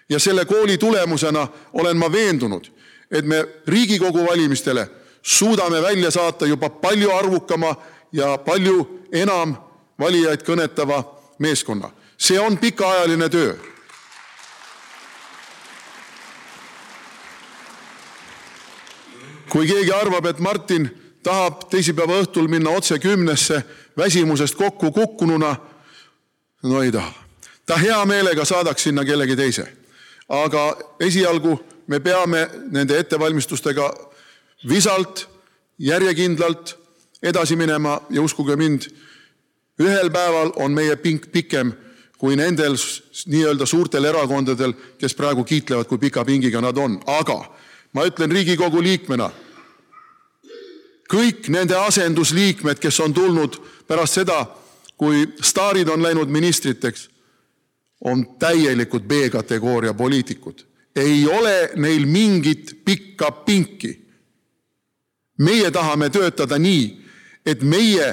[0.08, 2.66] ja selle kooli tulemusena olen ma veendunud,
[3.10, 4.88] et me Riigikogu valimistele
[5.26, 7.76] suudame välja saata juba palju arvukama
[8.12, 9.56] ja palju enam
[9.98, 11.02] valijaid kõnetava
[11.38, 11.90] meeskonna.
[12.18, 13.54] see on pikaajaline töö.
[19.48, 20.90] kui keegi arvab, et Martin
[21.22, 23.62] tahab teisipäeva õhtul minna otse kümnesse
[23.96, 25.56] väsimusest kokku kukkununa,
[26.62, 27.12] no ei taha.
[27.66, 29.72] ta hea meelega saadaks sinna kellegi teise.
[30.28, 34.06] aga esialgu me peame nende ettevalmistustega
[34.68, 35.28] visalt,
[35.78, 36.78] järjekindlalt
[37.22, 38.88] edasi minema ja uskuge mind,
[39.80, 41.74] ühel päeval on meie pink pikem
[42.18, 42.76] kui nendel
[43.26, 47.00] nii-öelda suurtel erakondadel, kes praegu kiitlevad, kui pika pingiga nad on.
[47.06, 47.40] aga
[47.92, 49.30] ma ütlen Riigikogu liikmena,
[51.12, 54.46] kõik nende asendusliikmed, kes on tulnud pärast seda,
[54.96, 57.10] kui staarid on läinud ministriteks,
[58.00, 60.64] on täielikud B-kategooria poliitikud.
[60.96, 64.05] ei ole neil mingit pikka pinki
[65.38, 66.86] meie tahame töötada nii,
[67.46, 68.06] et meie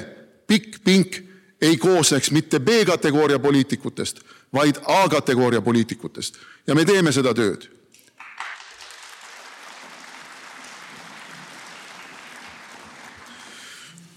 [0.47, 1.19] pikk pink
[1.61, 4.19] ei koosneks mitte B-kategooria poliitikutest,
[4.53, 7.69] vaid A-kategooria poliitikutest ja me teeme seda tööd.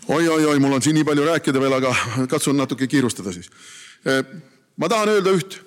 [0.07, 1.91] oi-oi-oi, mul on siin nii palju rääkida veel, aga
[2.31, 3.51] katsun natuke kiirustada siis.
[4.77, 5.59] ma tahan öelda üht.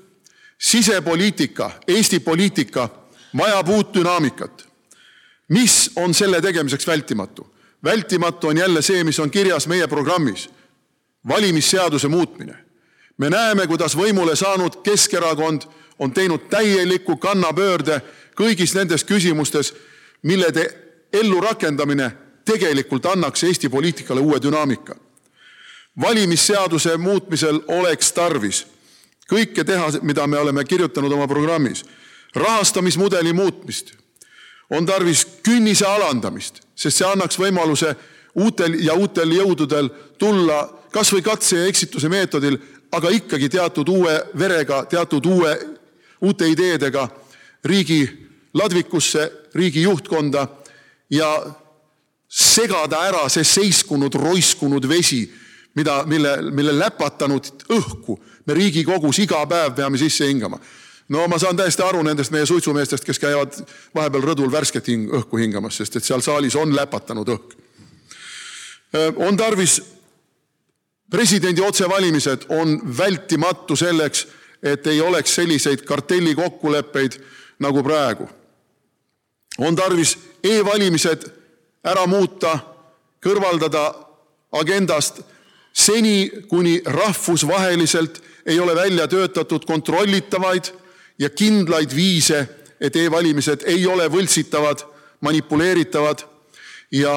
[0.58, 2.89] sisepoliitika, Eesti poliitika
[3.38, 4.68] vajab uut dünaamikat
[5.49, 7.55] mis on selle tegemiseks vältimatu?
[7.83, 10.49] vältimatu on jälle see, mis on kirjas meie programmis.
[11.27, 12.57] valimisseaduse muutmine.
[13.17, 15.62] me näeme, kuidas võimule saanud Keskerakond
[15.99, 18.01] on teinud täieliku kannapöörde
[18.35, 19.73] kõigis nendes küsimustes,
[20.23, 20.77] millede
[21.13, 22.12] ellurakendamine
[22.45, 24.95] tegelikult annaks Eesti poliitikale uue dünaamika.
[26.01, 28.67] valimisseaduse muutmisel oleks tarvis
[29.29, 31.85] kõike teha, mida me oleme kirjutanud oma programmis.
[32.35, 33.93] rahastamismudeli muutmist
[34.69, 37.95] on tarvis künnise alandamist, sest see annaks võimaluse
[38.39, 40.62] uutel ja uutel jõududel tulla
[40.93, 42.58] kas või katse ja eksituse meetodil,
[42.91, 45.51] aga ikkagi teatud uue verega, teatud uue,
[46.21, 47.08] uute ideedega
[47.65, 48.01] riigi
[48.53, 50.47] ladvikusse, riigi juhtkonda
[51.13, 51.29] ja
[52.29, 55.23] segada ära see seiskunud, roiskunud vesi,
[55.77, 60.58] mida, mille, mille läpatanud õhku me Riigikogus iga päev peame sisse hingama
[61.09, 63.55] no ma saan täiesti aru nendest meie suitsumeestest, kes käivad
[63.95, 67.55] vahepeal rõdul värsket hing, õhku hingamas, sest et seal saalis on läpatanud õhk.
[69.15, 69.81] on tarvis,
[71.09, 74.27] presidendi otsevalimised on vältimatu selleks,
[74.63, 77.19] et ei oleks selliseid kartellikokkuleppeid
[77.59, 78.29] nagu praegu.
[79.57, 81.25] on tarvis e-valimised
[81.83, 82.59] ära muuta,
[83.19, 83.93] kõrvaldada
[84.51, 85.21] agendast
[85.73, 90.71] seni, kuni rahvusvaheliselt ei ole välja töötatud kontrollitavaid
[91.19, 92.47] ja kindlaid viise,
[92.79, 94.86] et e-valimised ei ole võltsitavad,
[95.21, 96.23] manipuleeritavad
[96.95, 97.13] ja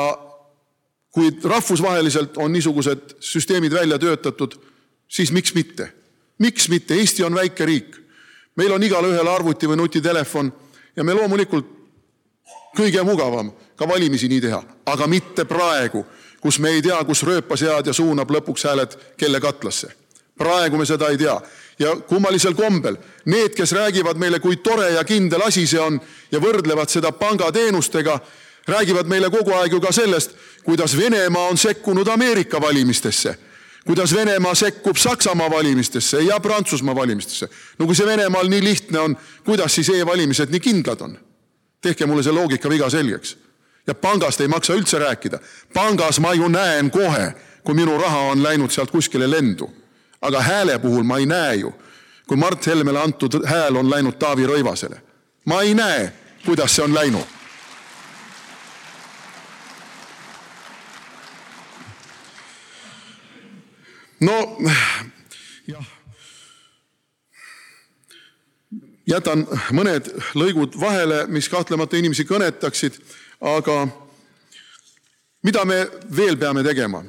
[1.13, 4.57] kui rahvusvaheliselt on niisugused süsteemid välja töötatud,
[5.09, 5.93] siis miks mitte?
[6.39, 6.95] miks mitte?
[6.95, 7.97] Eesti on väike riik.
[8.57, 10.53] meil on igalühel arvuti või nutitelefon
[10.97, 11.67] ja me loomulikult
[12.77, 16.05] kõige mugavam ka valimisi nii teha, aga mitte praegu,
[16.41, 19.93] kus me ei tea, kus rööpaseadja suunab lõpuks hääled kelle katlasse.
[20.43, 21.39] Praegu me seda ei tea
[21.79, 26.01] ja kummalisel kombel need, kes räägivad meile, kui tore ja kindel asi see on
[26.33, 28.19] ja võrdlevad seda pangateenustega,
[28.69, 33.35] räägivad meile kogu aeg ju ka sellest, kuidas Venemaa on sekkunud Ameerika valimistesse,
[33.87, 37.49] kuidas Venemaa sekkub Saksamaa valimistesse ja Prantsusmaa valimistesse.
[37.79, 41.19] no kui see Venemaal nii lihtne on, kuidas siis e-valimised nii kindlad on?
[41.83, 43.37] tehke mulle see loogikaviga selgeks.
[43.87, 45.39] ja pangast ei maksa üldse rääkida.
[45.75, 49.82] pangas ma ju näen kohe, kui minu raha on läinud sealt kuskile lendu.
[50.23, 51.75] Aga hääle puhul ma ei näe ju,
[52.27, 55.01] kui Mart Helmele antud hääl on läinud Taavi Rõivasele.
[55.45, 56.13] ma ei näe,
[56.45, 57.27] kuidas see on läinud.
[64.21, 64.57] no
[65.67, 65.87] jah
[69.07, 70.09] jätan mõned
[70.39, 72.99] lõigud vahele, mis kahtlemata inimesi kõnetaksid,
[73.41, 73.87] aga
[75.43, 77.03] mida me veel peame tegema?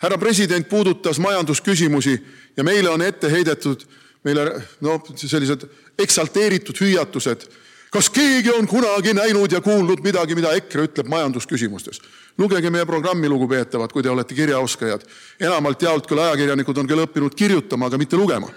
[0.00, 3.84] Härra president puudutas majandusküsimusi ja meile on ette heidetud,
[4.24, 5.66] meile no sellised
[5.98, 7.48] eksalteeritud hüüatused.
[7.90, 12.00] kas keegi on kunagi näinud ja kuulnud midagi, mida EKRE ütleb majandusküsimustes?
[12.38, 15.04] lugege meie programmi, lugupeetavad, kui te olete kirjaoskajad.
[15.40, 18.48] enamalt jaolt küll ajakirjanikud on küll õppinud kirjutama, aga mitte lugema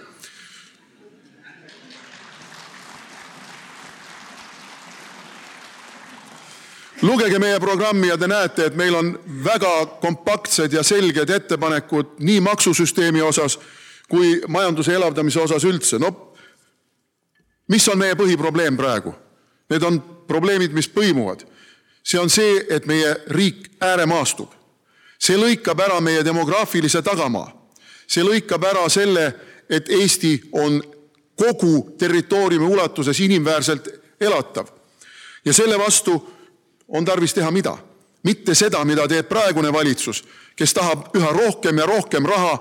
[7.04, 9.12] lugege meie programmi ja te näete, et meil on
[9.44, 13.58] väga kompaktsed ja selged ettepanekud nii maksusüsteemi osas
[14.08, 15.98] kui majanduse elavdamise osas üldse.
[15.98, 16.34] no
[17.68, 19.14] mis on meie põhiprobleem praegu?
[19.70, 21.44] Need on probleemid, mis põimuvad.
[22.04, 24.50] see on see, et meie riik ääremaastub.
[25.18, 27.52] see lõikab ära meie demograafilise tagamaa.
[28.06, 29.34] see lõikab ära selle,
[29.68, 30.82] et Eesti on
[31.36, 33.88] kogu territooriumi ulatuses inimväärselt
[34.20, 34.66] elatav.
[35.44, 36.34] ja selle vastu
[36.88, 37.76] on tarvis teha mida?
[38.24, 40.22] mitte seda, mida teeb praegune valitsus,
[40.56, 42.56] kes tahab üha rohkem ja rohkem raha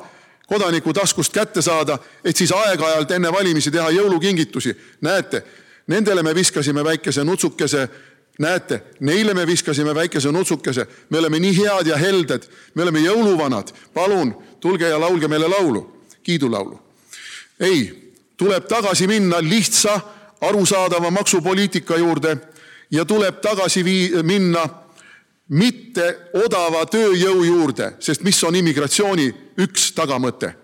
[0.48, 4.76] kodaniku taskust kätte saada, et siis aeg-ajalt enne valimisi teha jõulukingitusi.
[5.02, 5.44] näete,
[5.88, 7.90] nendele me viskasime väikese nutsukese,
[8.40, 12.44] näete, neile me viskasime väikese nutsukese, me oleme nii head ja helded,
[12.76, 16.80] me oleme jõuluvanad, palun tulge ja laulge meile laulu, kiidulaulu.
[17.60, 20.00] ei, tuleb tagasi minna lihtsa,
[20.42, 22.38] arusaadava maksupoliitika juurde
[22.92, 24.66] ja tuleb tagasi vii-, minna
[25.50, 30.56] mitte odava tööjõu juurde, sest mis on immigratsiooni üks tagamõte?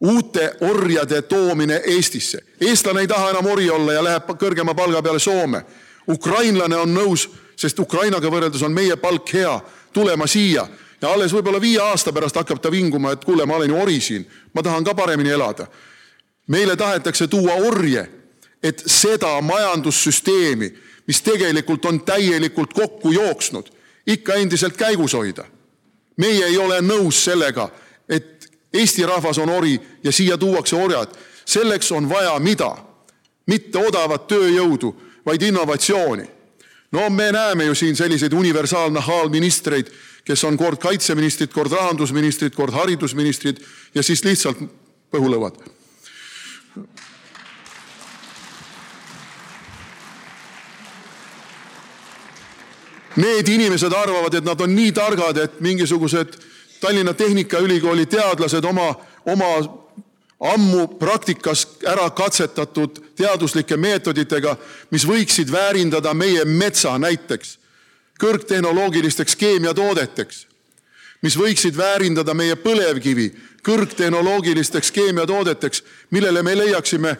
[0.00, 2.38] uute orjade toomine Eestisse.
[2.60, 5.64] eestlane ei taha enam ori olla ja läheb kõrgema palga peale Soome.
[6.08, 9.60] ukrainlane on nõus, sest Ukrainaga võrreldes on meie palk hea,
[9.92, 10.68] tulema siia
[11.02, 14.00] ja alles võib-olla viie aasta pärast hakkab ta vinguma, et kuule, ma olen ju ori
[14.00, 15.66] siin, ma tahan ka paremini elada.
[16.46, 18.08] meile tahetakse tuua orje,
[18.62, 20.72] et seda majandussüsteemi
[21.10, 23.66] mis tegelikult on täielikult kokku jooksnud,
[24.06, 25.44] ikka endiselt käigus hoida.
[26.16, 27.68] meie ei ole nõus sellega,
[28.08, 31.08] et Eesti rahvas on ori ja siia tuuakse orjad.
[31.44, 32.76] selleks on vaja mida?
[33.46, 34.94] mitte odavat tööjõudu,
[35.26, 36.30] vaid innovatsiooni.
[36.92, 39.90] no me näeme ju siin selliseid universaalnahaalministreid,
[40.24, 43.58] kes on kord kaitseministrid, kord rahandusministrid, kord haridusministrid
[43.94, 44.58] ja siis lihtsalt
[45.10, 45.79] põhulõuad
[53.16, 56.36] Need inimesed arvavad, et nad on nii targad, et mingisugused
[56.80, 58.94] Tallinna Tehnikaülikooli teadlased oma,
[59.26, 59.48] oma
[60.40, 64.56] ammu praktikas ära katsetatud teaduslike meetoditega,
[64.90, 67.58] mis võiksid väärindada meie metsa näiteks
[68.20, 70.46] kõrgtehnoloogilisteks keemiatoodeteks,
[71.22, 73.30] mis võiksid väärindada meie põlevkivi
[73.64, 77.16] kõrgtehnoloogilisteks keemiatoodeteks, millele me leiaksime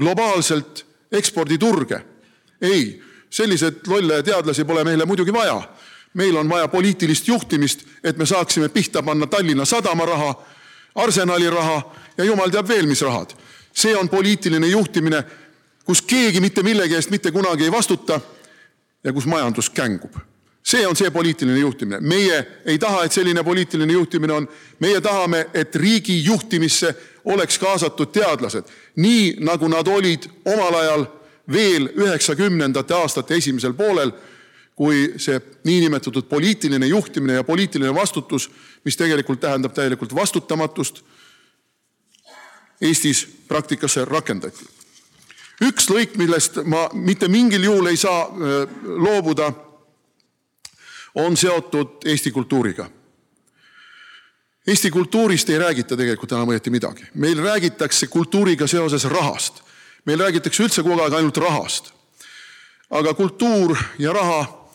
[0.00, 2.02] globaalselt eksporditurge.
[2.60, 3.02] ei
[3.32, 5.62] selliseid lolle teadlasi pole meile muidugi vaja.
[6.14, 10.34] meil on vaja poliitilist juhtimist, et me saaksime pihta panna Tallinna Sadama raha,
[10.94, 13.30] Arsenali raha ja jumal teab veel, mis rahad.
[13.74, 15.24] see on poliitiline juhtimine,
[15.84, 18.20] kus keegi mitte millegi eest mitte kunagi ei vastuta
[19.04, 20.12] ja kus majandus kängub.
[20.62, 22.00] see on see poliitiline juhtimine.
[22.00, 24.48] meie ei taha, et selline poliitiline juhtimine on.
[24.80, 28.64] meie tahame, et riigi juhtimisse oleks kaasatud teadlased,
[28.96, 31.06] nii nagu nad olid omal ajal
[31.52, 34.12] veel üheksakümnendate aastate esimesel poolel,
[34.76, 38.50] kui see niinimetatud poliitiline juhtimine ja poliitiline vastutus,
[38.84, 41.02] mis tegelikult tähendab täielikult vastutamatust,
[42.82, 44.64] Eestis praktikasse rakendati.
[45.62, 48.32] üks lõik, millest ma mitte mingil juhul ei saa äh,
[48.82, 49.52] loobuda,
[51.14, 52.90] on seotud Eesti kultuuriga.
[54.66, 57.04] Eesti kultuurist ei räägita tegelikult enam õieti midagi.
[57.14, 59.62] meil räägitakse kultuuriga seoses rahast
[60.04, 61.92] meil räägitakse üldse kogu aeg ainult rahast.
[62.90, 64.68] aga kultuur ja raha,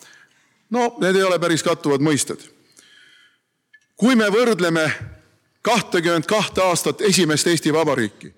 [0.69, 2.39] no need ei ole päris kattuvad mõisted.
[3.95, 4.91] kui me võrdleme
[5.61, 8.33] kahtekümmet kahte aastat esimest Eesti Vabariiki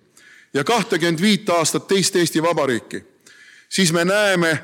[0.54, 3.04] ja kahtekümmet viit aastat teist Eesti Vabariiki,
[3.70, 4.64] siis me näeme,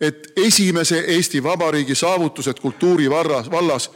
[0.00, 3.90] et esimese Eesti Vabariigi saavutused kultuuri vallas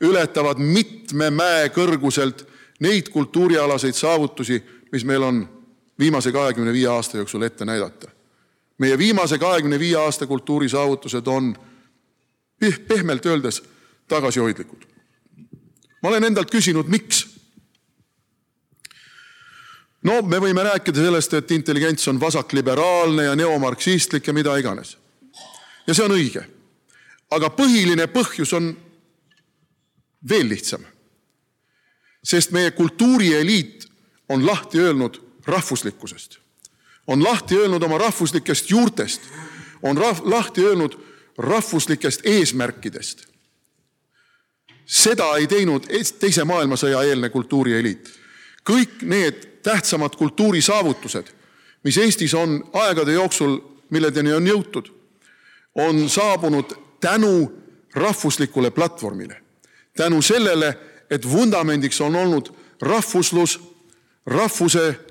[0.00, 2.46] ületavad mitme mäe kõrguselt
[2.80, 4.62] neid kultuurialaseid saavutusi,
[4.92, 5.59] mis meil on
[6.00, 8.08] viimase kahekümne viie aasta jooksul ette näidata.
[8.78, 11.56] meie viimase kahekümne viie aasta kultuurisaavutused on
[12.88, 13.62] pehmelt öeldes
[14.08, 14.84] tagasihoidlikud.
[16.02, 17.28] ma olen endalt küsinud, miks.
[20.02, 24.96] no me võime rääkida sellest, et intelligents on vasakliberaalne ja neomarksistlik ja mida iganes.
[25.86, 26.44] ja see on õige.
[27.30, 28.72] aga põhiline põhjus on
[30.28, 30.84] veel lihtsam.
[32.24, 33.88] sest meie kultuurieliit
[34.28, 36.38] on lahti öelnud rahvuslikkusest,
[37.06, 39.20] on lahti öelnud oma rahvuslikest juurtest,
[39.82, 40.98] on rahv, lahti öelnud
[41.38, 43.26] rahvuslikest eesmärkidest.
[44.86, 45.86] seda ei teinud
[46.18, 48.10] teise maailmasõja eelne kultuurieliit.
[48.70, 51.26] kõik need tähtsamad kultuurisaavutused,
[51.84, 54.90] mis Eestis on aegade jooksul, milledeni on jõutud,
[55.74, 57.52] on saabunud tänu
[57.94, 59.42] rahvuslikule platvormile,
[59.96, 60.78] tänu sellele,
[61.10, 63.60] et vundamendiks on olnud rahvuslus,
[64.26, 65.09] rahvuse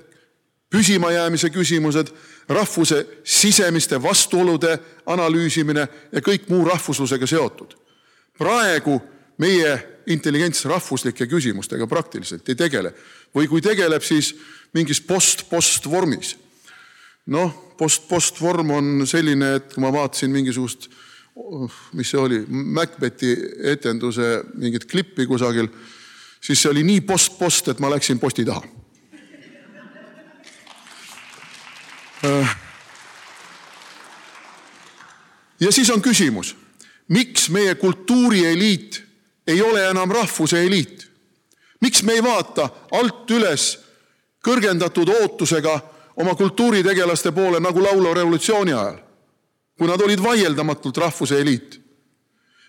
[0.70, 2.06] püsimajäämise küsimused,
[2.48, 7.74] rahvuse sisemiste vastuolude analüüsimine ja kõik muu rahvuslusega seotud.
[8.38, 9.00] praegu
[9.38, 12.94] meie intelligents rahvuslike küsimustega praktiliselt ei tegele
[13.34, 14.34] või kui tegeleb, siis
[14.74, 16.36] mingis post-post vormis.
[17.26, 20.88] noh, post-post vorm on selline, et kui ma vaatasin mingisugust,
[21.92, 25.68] mis see oli, Macbethi etenduse mingit klippi kusagil,
[26.40, 28.79] siis see oli nii post-post, et ma läksin posti taha
[35.60, 36.56] ja siis on küsimus,
[37.08, 39.04] miks meie kultuurieliit
[39.46, 41.10] ei ole enam rahvuse eliit?
[41.80, 43.78] miks me ei vaata alt üles
[44.44, 45.80] kõrgendatud ootusega
[46.16, 48.98] oma kultuuritegelaste poole nagu laulva revolutsiooni ajal,
[49.78, 51.80] kui nad olid vaieldamatult rahvuse eliit?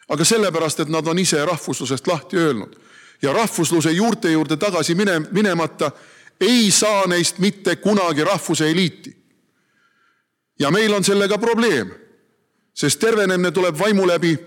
[0.07, 2.79] aga sellepärast, et nad on ise rahvuslusest lahti öelnud
[3.21, 5.91] ja rahvusluse juurte juurde tagasi mine, minemata
[6.39, 9.20] ei saa neist mitte kunagi rahvuse eliiti
[10.61, 11.89] ja meil on sellega probleem,
[12.73, 14.37] sest tervenemine tuleb vaimu läbi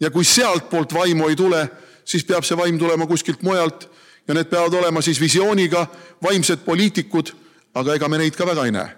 [0.00, 1.62] ja kui sealtpoolt vaimu ei tule,
[2.04, 3.86] siis peab see vaim tulema kuskilt mujalt
[4.28, 5.86] ja need peavad olema siis visiooniga
[6.22, 7.30] vaimsed poliitikud,
[7.74, 8.96] aga ega me neid ka väga ei näe.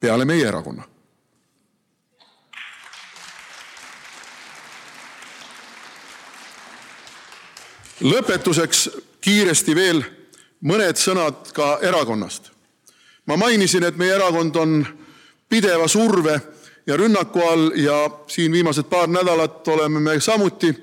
[0.00, 0.84] peale meie erakonna.
[8.00, 8.88] lõpetuseks
[9.20, 10.04] kiiresti veel
[10.62, 12.50] mõned sõnad ka erakonnast.
[13.26, 14.97] ma mainisin, et meie erakond on
[15.48, 16.40] pideva surve
[16.86, 20.74] ja rünnaku all ja siin viimased paar nädalat oleme me samuti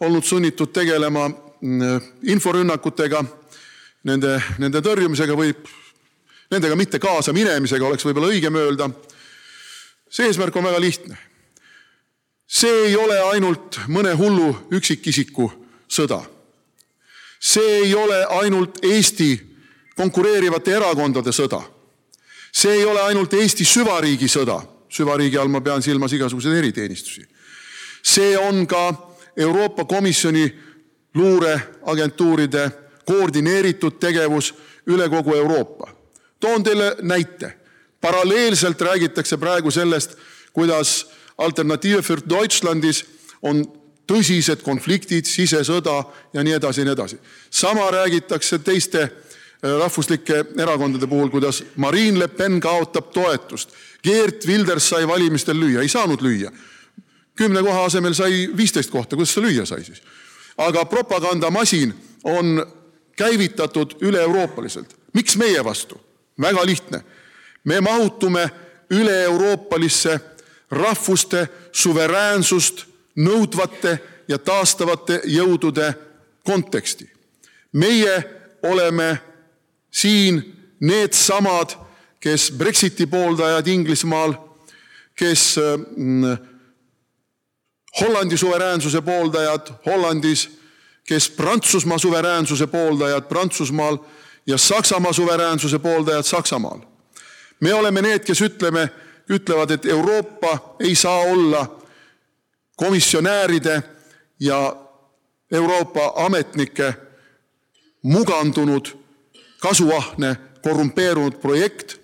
[0.00, 1.28] olnud sunnitud tegelema
[1.60, 3.24] mm, inforünnakutega,
[4.04, 5.54] nende, nende tõrjumisega või
[6.50, 8.90] nendega mitte kaasa minemisega, oleks võib-olla õigem öelda.
[10.10, 11.18] see eesmärk on väga lihtne.
[12.46, 15.50] see ei ole ainult mõne hullu üksikisiku
[15.88, 16.22] sõda.
[17.40, 19.40] see ei ole ainult Eesti
[19.96, 21.77] konkureerivate erakondade sõda
[22.52, 27.26] see ei ole ainult Eesti süvariigi sõda, süvariigi all ma pean silmas igasuguseid eriteenistusi.
[28.02, 30.58] see on ka Euroopa Komisjoni
[31.14, 32.70] luureagentuuride
[33.06, 34.54] koordineeritud tegevus
[34.86, 35.92] üle kogu Euroopa.
[36.40, 37.54] toon teile näite.
[38.00, 40.16] paralleelselt räägitakse praegu sellest,
[40.52, 41.06] kuidas
[41.38, 43.04] Alternative für Deutschlandis
[43.42, 43.66] on
[44.08, 47.18] tõsised konfliktid, sisesõda ja nii edasi ja nii edasi.
[47.50, 49.10] sama räägitakse teiste
[49.62, 53.70] rahvuslike erakondade puhul, kuidas Marine Le Pen kaotab toetust.
[54.02, 56.52] Geert Wilders sai valimistel lüüa, ei saanud lüüa.
[57.38, 60.02] kümne koha asemel sai viisteist kohta, kuidas see lüüa sai siis?
[60.58, 61.94] aga propagandamasin
[62.24, 62.66] on
[63.16, 64.96] käivitatud üle-euroopaliselt.
[65.12, 66.00] miks meie vastu?
[66.40, 67.02] väga lihtne.
[67.64, 68.50] me mahutume
[68.90, 70.20] üle-euroopalisse
[70.70, 72.84] rahvuste suveräänsust
[73.16, 73.98] nõudvate
[74.28, 75.94] ja taastavate jõudude
[76.44, 77.10] konteksti.
[77.72, 78.24] meie
[78.62, 79.27] oleme
[80.00, 81.70] siin needsamad,
[82.20, 84.34] kes Brexiti pooldajad Inglismaal,
[85.14, 85.56] kes
[85.96, 86.36] mm,
[88.00, 90.50] Hollandi suveräänsuse pooldajad Hollandis,
[91.04, 93.98] kes Prantsusmaa suveräänsuse pooldajad Prantsusmaal
[94.46, 96.80] ja Saksamaa suveräänsuse pooldajad Saksamaal.
[97.60, 98.88] me oleme need, kes ütleme,
[99.28, 101.78] ütlevad, et Euroopa ei saa olla
[102.76, 103.82] komisjonääride
[104.40, 104.76] ja
[105.52, 106.94] Euroopa ametnike
[108.02, 108.97] mugandunud
[109.60, 111.96] kasuahne, korrumpeerunud projekt,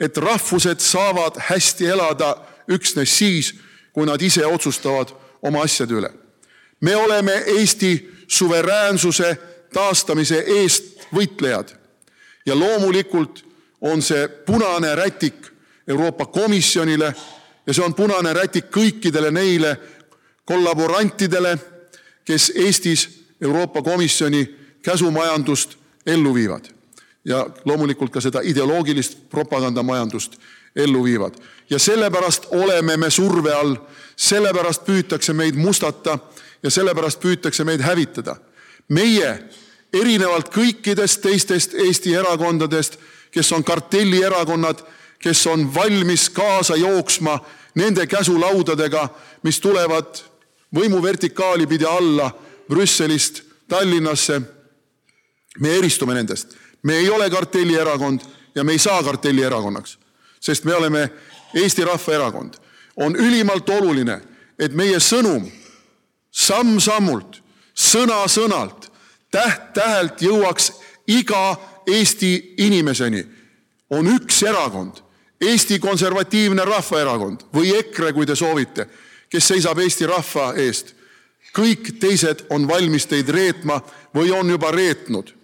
[0.00, 2.36] et rahvused saavad hästi elada
[2.68, 3.54] üksnes siis,
[3.92, 5.12] kui nad ise otsustavad
[5.42, 6.10] oma asjade üle.
[6.80, 9.38] me oleme Eesti suveräänsuse
[9.72, 11.72] taastamise eest võitlejad
[12.46, 13.44] ja loomulikult
[13.80, 15.52] on see punane rätik
[15.88, 17.14] Euroopa Komisjonile
[17.66, 19.76] ja see on punane rätik kõikidele neile
[20.44, 21.56] kollaborantidele,
[22.24, 23.08] kes Eestis
[23.40, 24.46] Euroopa Komisjoni
[24.82, 26.64] käsumajandust ellu viivad.
[27.24, 30.36] ja loomulikult ka seda ideoloogilist propagandamajandust
[30.76, 31.34] ellu viivad.
[31.70, 33.76] ja sellepärast oleme me surve all,
[34.16, 36.18] sellepärast püütakse meid mustata
[36.62, 38.36] ja sellepärast püütakse meid hävitada.
[38.88, 39.38] meie,
[39.92, 42.98] erinevalt kõikidest teistest Eesti erakondadest,
[43.30, 44.82] kes on kartellierakonnad,
[45.18, 47.40] kes on valmis kaasa jooksma
[47.74, 49.08] nende käsulaudadega,
[49.42, 50.22] mis tulevad
[50.74, 52.30] võimuvertikaali pidi alla
[52.68, 54.40] Brüsselist Tallinnasse.
[55.60, 58.20] Me eristume nendest, me ei ole kartellierakond
[58.54, 59.98] ja me ei saa kartellierakonnaks,
[60.40, 61.10] sest me oleme
[61.54, 62.54] Eesti Rahvaerakond.
[62.96, 64.20] on ülimalt oluline,
[64.58, 65.50] et meie sõnum
[66.32, 67.42] samm-sammult,
[67.74, 68.88] sõna-sõnalt,
[69.30, 70.72] täht-tähelt jõuaks
[71.06, 73.26] iga Eesti inimeseni.
[73.90, 74.92] on üks erakond,
[75.40, 78.88] Eesti Konservatiivne Rahvaerakond või EKRE, kui te soovite,
[79.28, 80.94] kes seisab Eesti rahva eest.
[81.56, 83.80] kõik teised on valmis teid reetma
[84.14, 85.34] või on juba reetnud.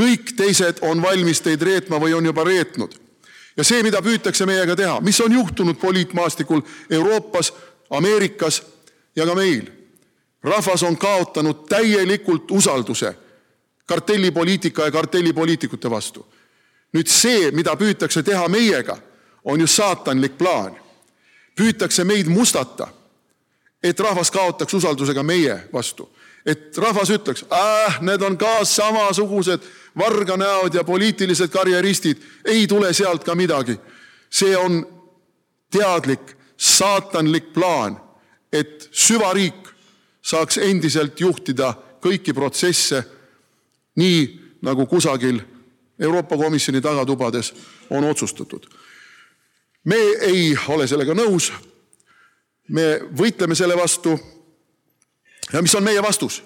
[0.00, 2.94] Kõik teised on valmis teid reetma või on juba reetnud.
[3.56, 7.52] ja see, mida püütakse meiega teha, mis on juhtunud poliitmaastikul Euroopas,
[7.90, 8.62] Ameerikas
[9.16, 9.70] ja ka meil.
[10.42, 13.14] rahvas on kaotanud täielikult usalduse
[13.86, 16.26] kartellipoliitika ja kartellipoliitikute vastu.
[16.92, 18.98] nüüd see, mida püütakse teha meiega,
[19.44, 20.76] on ju saatanlik plaan.
[21.60, 22.88] püütakse meid mustata,
[23.82, 26.08] et rahvas kaotaks usalduse ka meie vastu.
[26.46, 29.60] et rahvas ütleks, ah, need on ka samasugused
[29.98, 33.78] varganäod ja poliitilised karjeristid, ei tule sealt ka midagi.
[34.30, 34.86] see on
[35.70, 38.00] teadlik saatanlik plaan,
[38.52, 39.68] et süvariik
[40.22, 43.04] saaks endiselt juhtida kõiki protsesse
[43.96, 44.20] nii
[44.62, 45.40] nagu kusagil
[45.98, 47.54] Euroopa Komisjoni tagatubades
[47.90, 48.66] on otsustatud.
[49.84, 51.52] me ei ole sellega nõus.
[52.68, 54.18] me võitleme selle vastu.
[55.52, 56.42] ja mis on meie vastus?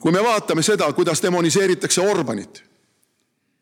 [0.00, 2.62] Kui me vaatame seda, kuidas demoniseeritakse Orbanit,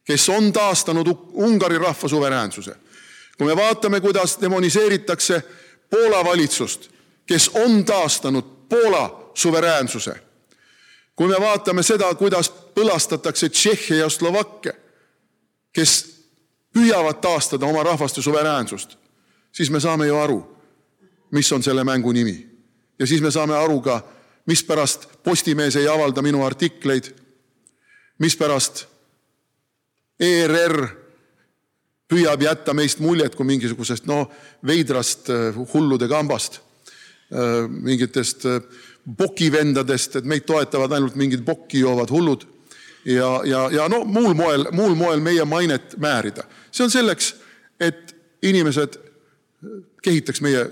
[0.04, 2.76] kes on taastanud Ungari rahva suveräänsuse,
[3.38, 5.42] kui me vaatame, kuidas demoniseeritakse
[5.90, 6.90] Poola valitsust,
[7.26, 10.24] kes on taastanud Poola suveräänsuse
[11.16, 14.72] kui me vaatame seda, kuidas põlastatakse Tšehhi ja Slovakkia,
[15.72, 15.92] kes
[16.74, 18.96] püüavad taastada oma rahvaste suveräänsust,
[19.52, 20.40] siis me saame ju aru,
[21.30, 22.50] mis on selle mängu nimi.
[22.98, 24.00] ja siis me saame aru ka,
[24.46, 27.08] mispärast Postimees ei avalda minu artikleid,
[28.20, 28.84] mispärast
[30.20, 30.78] ERR
[32.08, 34.28] püüab jätta meist muljet kui mingisugusest noh,
[34.66, 36.60] veidrast äh, hullude kambast,
[37.32, 38.44] äh, mingitest
[39.04, 42.46] bokivendadest, et meid toetavad ainult mingid bokki joovad hullud
[43.04, 46.44] ja, ja, ja no muul moel, muul moel meie mainet määrida.
[46.72, 47.34] see on selleks,
[47.80, 48.98] et inimesed
[50.02, 50.66] kehitaks meie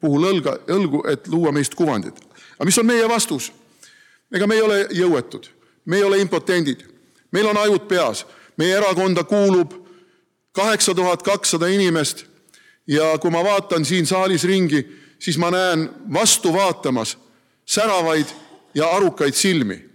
[0.00, 2.20] puhul õlga, õlgu, et luua meist kuvandit.
[2.56, 3.52] aga mis on meie vastus?
[4.32, 5.48] Ega me ei ole jõuetud,
[5.84, 6.84] me ei ole impotendid,
[7.32, 8.24] meil on ajud peas,
[8.56, 9.72] meie erakonda kuulub
[10.52, 12.24] kaheksa tuhat kakssada inimest
[12.86, 14.82] ja kui ma vaatan siin saalis ringi,
[15.18, 17.16] siis ma näen vastu vaatamas
[17.68, 18.26] säravaid
[18.74, 19.88] ja arukaid silmi.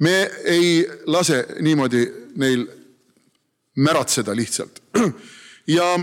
[0.00, 2.66] me ei lase niimoodi neil
[3.76, 4.82] märatseda lihtsalt.
[5.76, 5.98] ja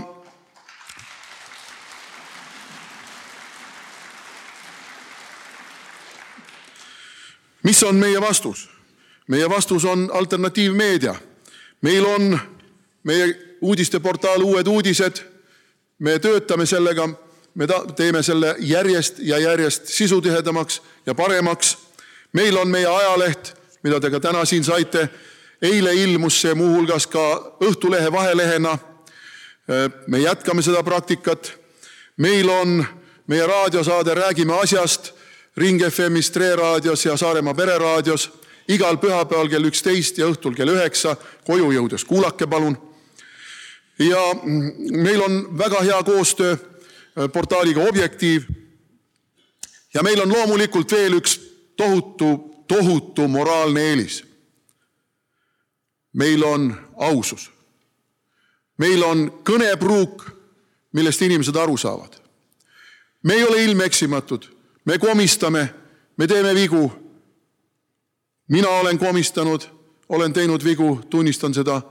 [7.62, 8.68] mis on meie vastus?
[9.28, 11.14] meie vastus on alternatiivmeedia.
[11.82, 12.38] meil on
[13.02, 15.16] meie uudisteportaal Uued Uudised.
[15.98, 17.08] me töötame sellega
[17.54, 21.78] me teeme selle järjest ja järjest sisutihedamaks ja paremaks.
[22.32, 25.08] meil on meie ajaleht, mida te ka täna siin saite.
[25.62, 28.78] eile ilmus see muuhulgas ka Õhtulehe vahelehena.
[30.06, 31.52] me jätkame seda praktikat.
[32.16, 32.86] meil on
[33.26, 35.17] meie raadiosaade Räägime asjast
[35.58, 38.30] Ring FM-is, Tre raadios ja Saaremaa Pereraadios
[38.68, 42.76] igal pühapäeval kell üksteist ja õhtul kell üheksa koju jõudes kuulake palun.
[43.98, 44.22] ja
[44.90, 46.56] meil on väga hea koostöö
[47.18, 48.42] Äh, portaaliga Objektiiv.
[49.94, 51.40] ja meil on loomulikult veel üks
[51.76, 54.24] tohutu, tohutu moraalne eelis.
[56.12, 57.50] meil on ausus.
[58.78, 60.30] meil on kõnepruuk,
[60.92, 62.20] millest inimesed aru saavad.
[63.22, 64.44] me ei ole ilmeksimatud,
[64.88, 65.74] me komistame,
[66.16, 66.92] me teeme vigu.
[68.48, 69.60] mina olen komistanud,
[70.08, 71.82] olen teinud vigu, tunnistan seda.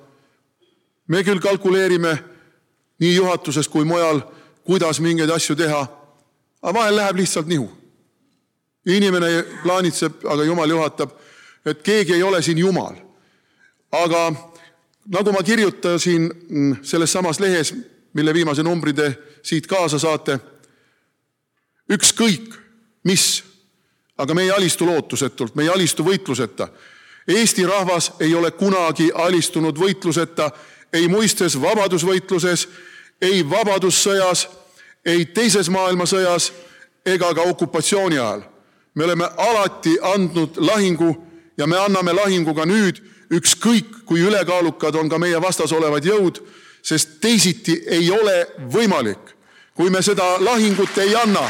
[1.07, 2.17] me küll kalkuleerime
[2.99, 4.21] nii juhatuses kui mujal
[4.63, 5.87] kuidas mingeid asju teha.
[6.61, 7.69] aga vahel läheb lihtsalt nihu.
[8.85, 11.11] inimene plaanitseb, aga jumal juhatab,
[11.65, 12.95] et keegi ei ole siin jumal.
[13.91, 14.33] aga
[15.05, 16.31] nagu ma kirjutasin
[16.81, 17.75] selles samas lehes,
[18.13, 20.39] mille viimase numbri te siit kaasa saate,
[21.93, 22.66] ükskõik
[23.07, 23.43] mis,
[24.17, 26.67] aga me ei alistu lootusetult, me ei alistu võitluseta.
[27.27, 30.51] Eesti rahvas ei ole kunagi alistunud võitluseta
[30.93, 32.67] ei muistes vabadusvõitluses,
[33.21, 34.47] ei vabadussõjas,
[35.05, 36.51] ei teises maailmasõjas
[37.05, 38.41] ega ka okupatsiooni ajal.
[38.95, 41.23] me oleme alati andnud lahingu
[41.57, 42.97] ja me anname lahingu ka nüüd,
[43.29, 46.41] ükskõik kui ülekaalukad on ka meie vastas olevad jõud,
[46.81, 49.35] sest teisiti ei ole võimalik.
[49.73, 51.49] kui me seda lahingut ei anna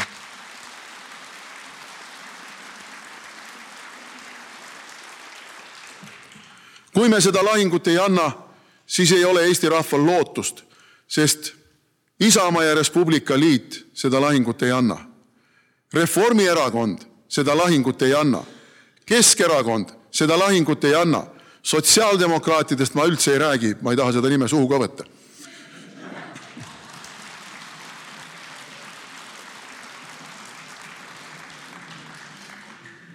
[6.98, 8.32] kui me seda lahingut ei anna,
[8.86, 10.64] siis ei ole Eesti rahval lootust,
[11.06, 11.52] sest
[12.20, 14.96] Isamaa ja Res Publica liit seda lahingut ei anna.
[15.94, 18.40] Reformierakond seda lahingut ei anna.
[19.06, 21.26] Keskerakond seda lahingut ei anna.
[21.62, 25.04] sotsiaaldemokraatidest ma üldse ei räägi, ma ei taha seda nime suhu ka võtta.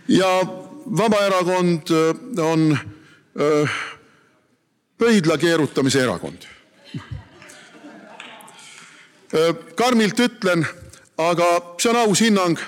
[0.07, 0.45] ja
[0.97, 1.89] Vabaerakond
[2.37, 2.92] on öö,
[4.97, 6.43] pöidla keerutamise erakond.
[9.75, 10.65] karmilt ütlen,
[11.17, 11.47] aga
[11.81, 12.59] see on aus hinnang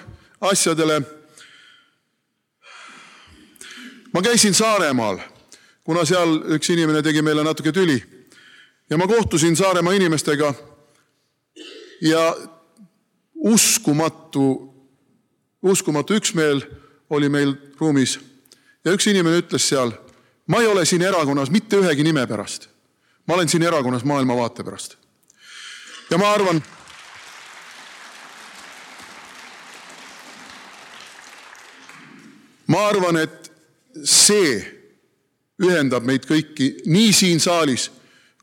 [0.42, 1.02] asjadele.
[4.14, 5.20] ma käisin Saaremaal,
[5.84, 8.00] kuna seal üks inimene tegi meile natuke tüli
[8.90, 10.54] ja ma kohtusin Saaremaa inimestega
[12.02, 12.38] ja
[13.36, 14.74] uskumatu,
[15.62, 16.62] uskumatu üksmeel
[17.10, 18.20] oli meil ruumis
[18.86, 19.94] ja üks inimene ütles seal
[20.48, 22.70] ma ei ole siin erakonnas mitte ühegi nime pärast.
[23.28, 24.96] ma olen siin erakonnas maailmavaate pärast.
[26.10, 26.64] ja ma arvan,
[32.68, 33.52] ma arvan, et
[34.04, 34.72] see
[35.64, 37.92] ühendab meid kõiki nii siin saalis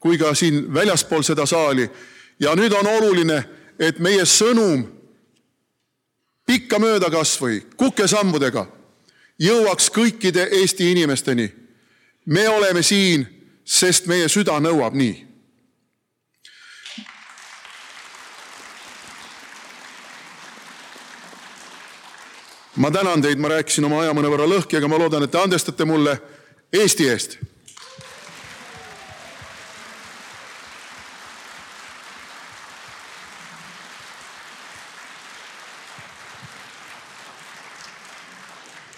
[0.00, 1.90] kui ka siin väljaspool seda saali.
[2.40, 3.44] ja nüüd on oluline,
[3.78, 4.82] et meie sõnum
[6.46, 8.66] pikkamööda kas või kukesammudega
[9.38, 11.61] jõuaks kõikide Eesti inimesteni
[12.26, 13.26] me oleme siin,
[13.64, 15.28] sest meie süda nõuab nii.
[22.76, 25.84] ma tänan teid, ma rääkisin oma aja mõnevõrra lõhki, aga ma loodan, et te andestate
[25.84, 26.16] mulle
[26.72, 27.36] Eesti eest